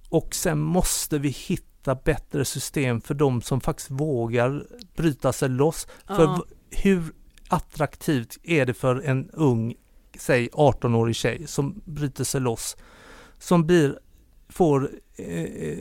[0.10, 4.64] Och sen måste vi hitta bättre system för de som faktiskt vågar
[4.96, 5.88] bryta sig loss.
[6.08, 6.46] För Ja.
[6.48, 7.04] v- hur
[7.48, 9.76] attraktivt är det för en ung,
[10.18, 12.78] säg 18-årig tjej som bryter sig loss,
[13.40, 14.00] som blir,
[14.50, 15.78] får, eh, eh,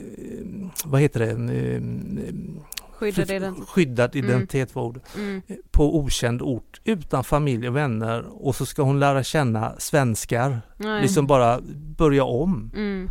[0.85, 3.67] vad heter det, En, eh, Skyddad för- identitet.
[3.69, 4.29] skyddad Mm.
[4.29, 5.41] identitet var ordet Mm.
[5.71, 10.61] på okänd ort utan familj och vänner och så ska hon lära känna svenskar.
[10.77, 11.01] Nej.
[11.01, 11.59] Liksom bara
[11.97, 12.71] börja om.
[12.75, 13.07] Mm.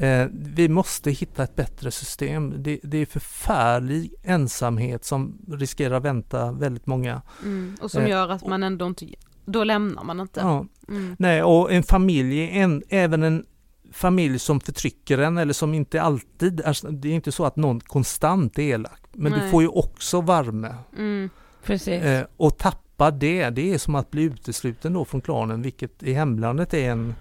[0.00, 2.62] Eh, vi måste hitta ett bättre system.
[2.62, 7.22] Det, det är förfärlig ensamhet som riskerar vänta väldigt många.
[7.42, 7.76] Mm.
[7.82, 9.06] Och som Eh, gör att man ändå inte,
[9.44, 10.40] då lämnar man inte.
[10.40, 10.66] Ja.
[10.88, 11.16] Mm.
[11.18, 13.46] Nej, och en familj, en, även en
[13.92, 17.80] familj som förtrycker en eller som inte alltid är, det är inte så att någon
[17.80, 19.00] konstant är elak.
[19.12, 19.50] Men du Nej.
[19.50, 20.74] får ju också värme.
[20.98, 21.30] Mm.
[21.64, 22.02] Precis.
[22.02, 26.12] Eh, och tappa det, det är som att bli utesluten då från klanen, vilket i
[26.12, 27.14] hemlandet är en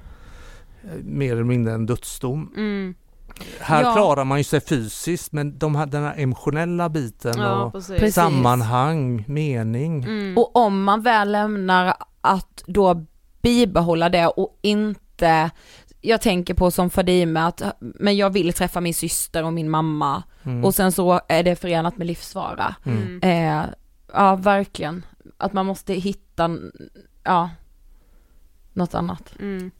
[1.04, 2.54] mer eller mindre en dödsdom.
[2.58, 2.96] Mm.
[3.60, 3.94] Här Ja.
[3.94, 8.16] klarar man ju sig fysiskt men de här, den här emotionella biten Ja, och precis.
[8.16, 10.04] Sammanhang, mening.
[10.04, 10.38] Mm.
[10.38, 13.06] Och om man väl lämnar att då
[13.42, 15.50] bibehålla det och inte,
[16.02, 20.24] jag tänker på som Fadime att, men jag vill träffa min syster och min mamma
[20.44, 20.66] Mm.
[20.66, 22.76] och sen så är det förenat med livsfara.
[22.84, 23.20] Mm.
[23.24, 23.66] Eh,
[24.14, 25.06] ja, verkligen.
[25.38, 26.50] Att man måste hitta,
[27.24, 27.50] ja,
[28.74, 29.34] något annat.
[29.40, 29.72] Mm.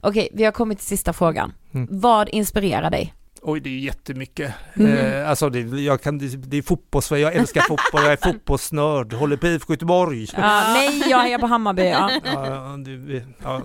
[0.00, 1.52] Okej, vi har kommit till sista frågan.
[1.72, 1.88] Mm.
[1.90, 3.14] Vad inspirerar dig?
[3.42, 4.54] Oj, det är jättemycket.
[4.74, 4.86] Mhm.
[4.86, 9.36] Eh, alltså det, jag kan, det, är fotbolls, jag älskar fotboll, jag är fotbollsnörd, håller
[9.36, 10.26] på IFK Göteborg.
[10.36, 11.82] Ja, nej, jag hejar på Hammarby.
[11.88, 12.10] Ja.
[12.24, 13.62] Ja, du, ja.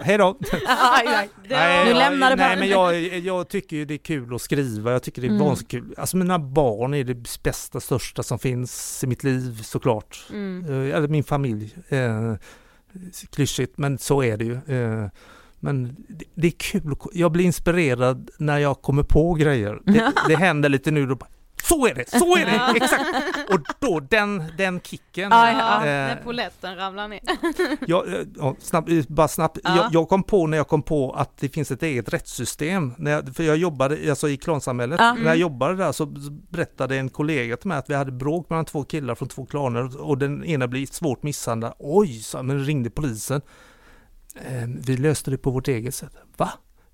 [0.00, 0.38] Hej då!
[1.86, 5.02] Du lämnar det nej, men jag, jag tycker ju det är kul att skriva, jag
[5.02, 5.44] tycker det är Mm.
[5.46, 5.94] vansinnigt kul.
[5.98, 10.26] Alltså mina barn är det bästa, största som finns i mitt liv såklart.
[10.30, 10.64] Mm.
[10.90, 11.74] Eh, Eller min familj.
[11.88, 12.34] Eh,
[13.30, 14.54] klyschigt, men så är det ju.
[14.54, 15.08] Eh,
[15.60, 15.96] men
[16.34, 19.80] det, är kul, jag blir inspirerad när jag kommer på grejer.
[19.84, 21.18] Det, det händer lite nu, då
[21.62, 23.52] så är det, så är det, exakt!
[23.52, 25.30] Och då den, den kicken.
[25.30, 27.20] Ja, ja, eh, när poletten ramlar ner.
[27.86, 29.58] jag, eh, ja, snabbt, eh, bara snabbt.
[29.64, 29.76] Ja.
[29.76, 32.94] Jag, jag kom på när jag kom på att det finns ett eget rättssystem.
[32.98, 35.00] När jag, för jag jobbade alltså i klansamhället.
[35.00, 35.14] Ja.
[35.14, 36.06] När jag jobbade där så
[36.50, 40.00] berättade en kollega till mig att vi hade bråk mellan två killar från två klaner
[40.00, 41.72] och den ena blev svårt misshandlad.
[41.78, 43.40] Oj, så, men ringde polisen.
[44.34, 46.12] Eh, vi löste det på vårt eget sätt.
[46.36, 46.50] Va?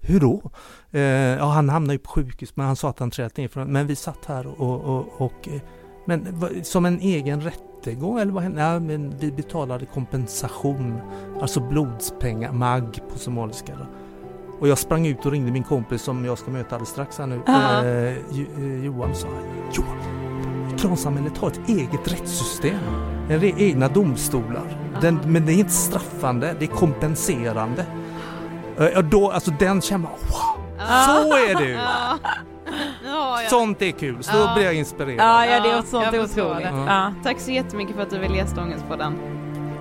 [0.07, 0.50] Hur då?
[0.92, 3.68] Eh, ja, han hamnade ju på sjukhus men han sa att han trillat ner från
[3.72, 5.61] Men vi satt här och, och, och eh,
[6.04, 8.61] men som en egen rättegång eller vad hände?
[8.61, 11.00] Ja, men vi betalade kompensation,
[11.40, 13.72] alltså blodspengar, mag på somaliska.
[13.78, 13.86] Då.
[14.61, 17.26] Och jag sprang ut och ringde min kompis som jag ska möta alldeles strax här
[17.26, 17.84] nu, Ja.
[17.84, 19.28] eh, Jo- Johan sa
[19.72, 19.96] Johan,
[20.78, 22.78] klansamhället har ett eget rättssystem,
[23.59, 24.90] egna domstolar.
[25.00, 27.86] Den, men det är inte straffande, det är kompenserande.
[28.79, 30.66] Eh, och då, alltså den känner man, wow,
[31.07, 31.74] så är det ju!
[31.74, 32.18] Ja.
[33.05, 33.49] Ja, ja.
[33.49, 35.18] Sånt är kul, så då blir jag inspirerad.
[35.18, 36.68] Ja, ja det är sånt är otroligt.
[36.87, 37.14] Ja.
[37.22, 39.18] Tack så jättemycket för att du ville gästa Ångestpodden.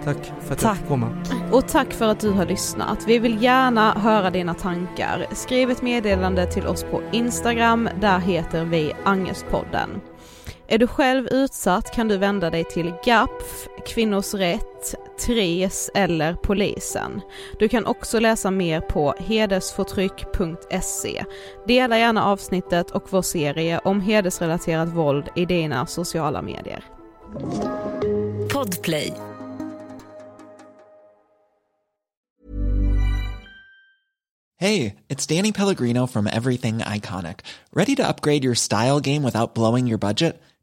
[0.04, 0.72] Tack för att Tack.
[0.72, 1.08] jag fick komma.
[1.52, 3.04] Och tack för att du har lyssnat.
[3.08, 5.26] Vi vill gärna höra dina tankar.
[5.32, 10.02] Skriv ett meddelande till oss på Instagram, där heter vi Angestpodden.
[10.68, 17.22] Är du själv utsatt kan du vända dig till GAPF, Kvinnors Rätt, TRES eller polisen.
[17.60, 21.26] Du kan också läsa mer på hedersförtryck.se.
[21.68, 26.84] Dela gärna avsnittet och vår serie om hedersrelaterat våld i dina sociala medier.
[28.54, 29.14] Podplay.
[34.58, 37.40] Hey, it's Danny Pellegrino from Everything Iconic.
[37.74, 40.42] Ready to upgrade your style game without blowing your budget?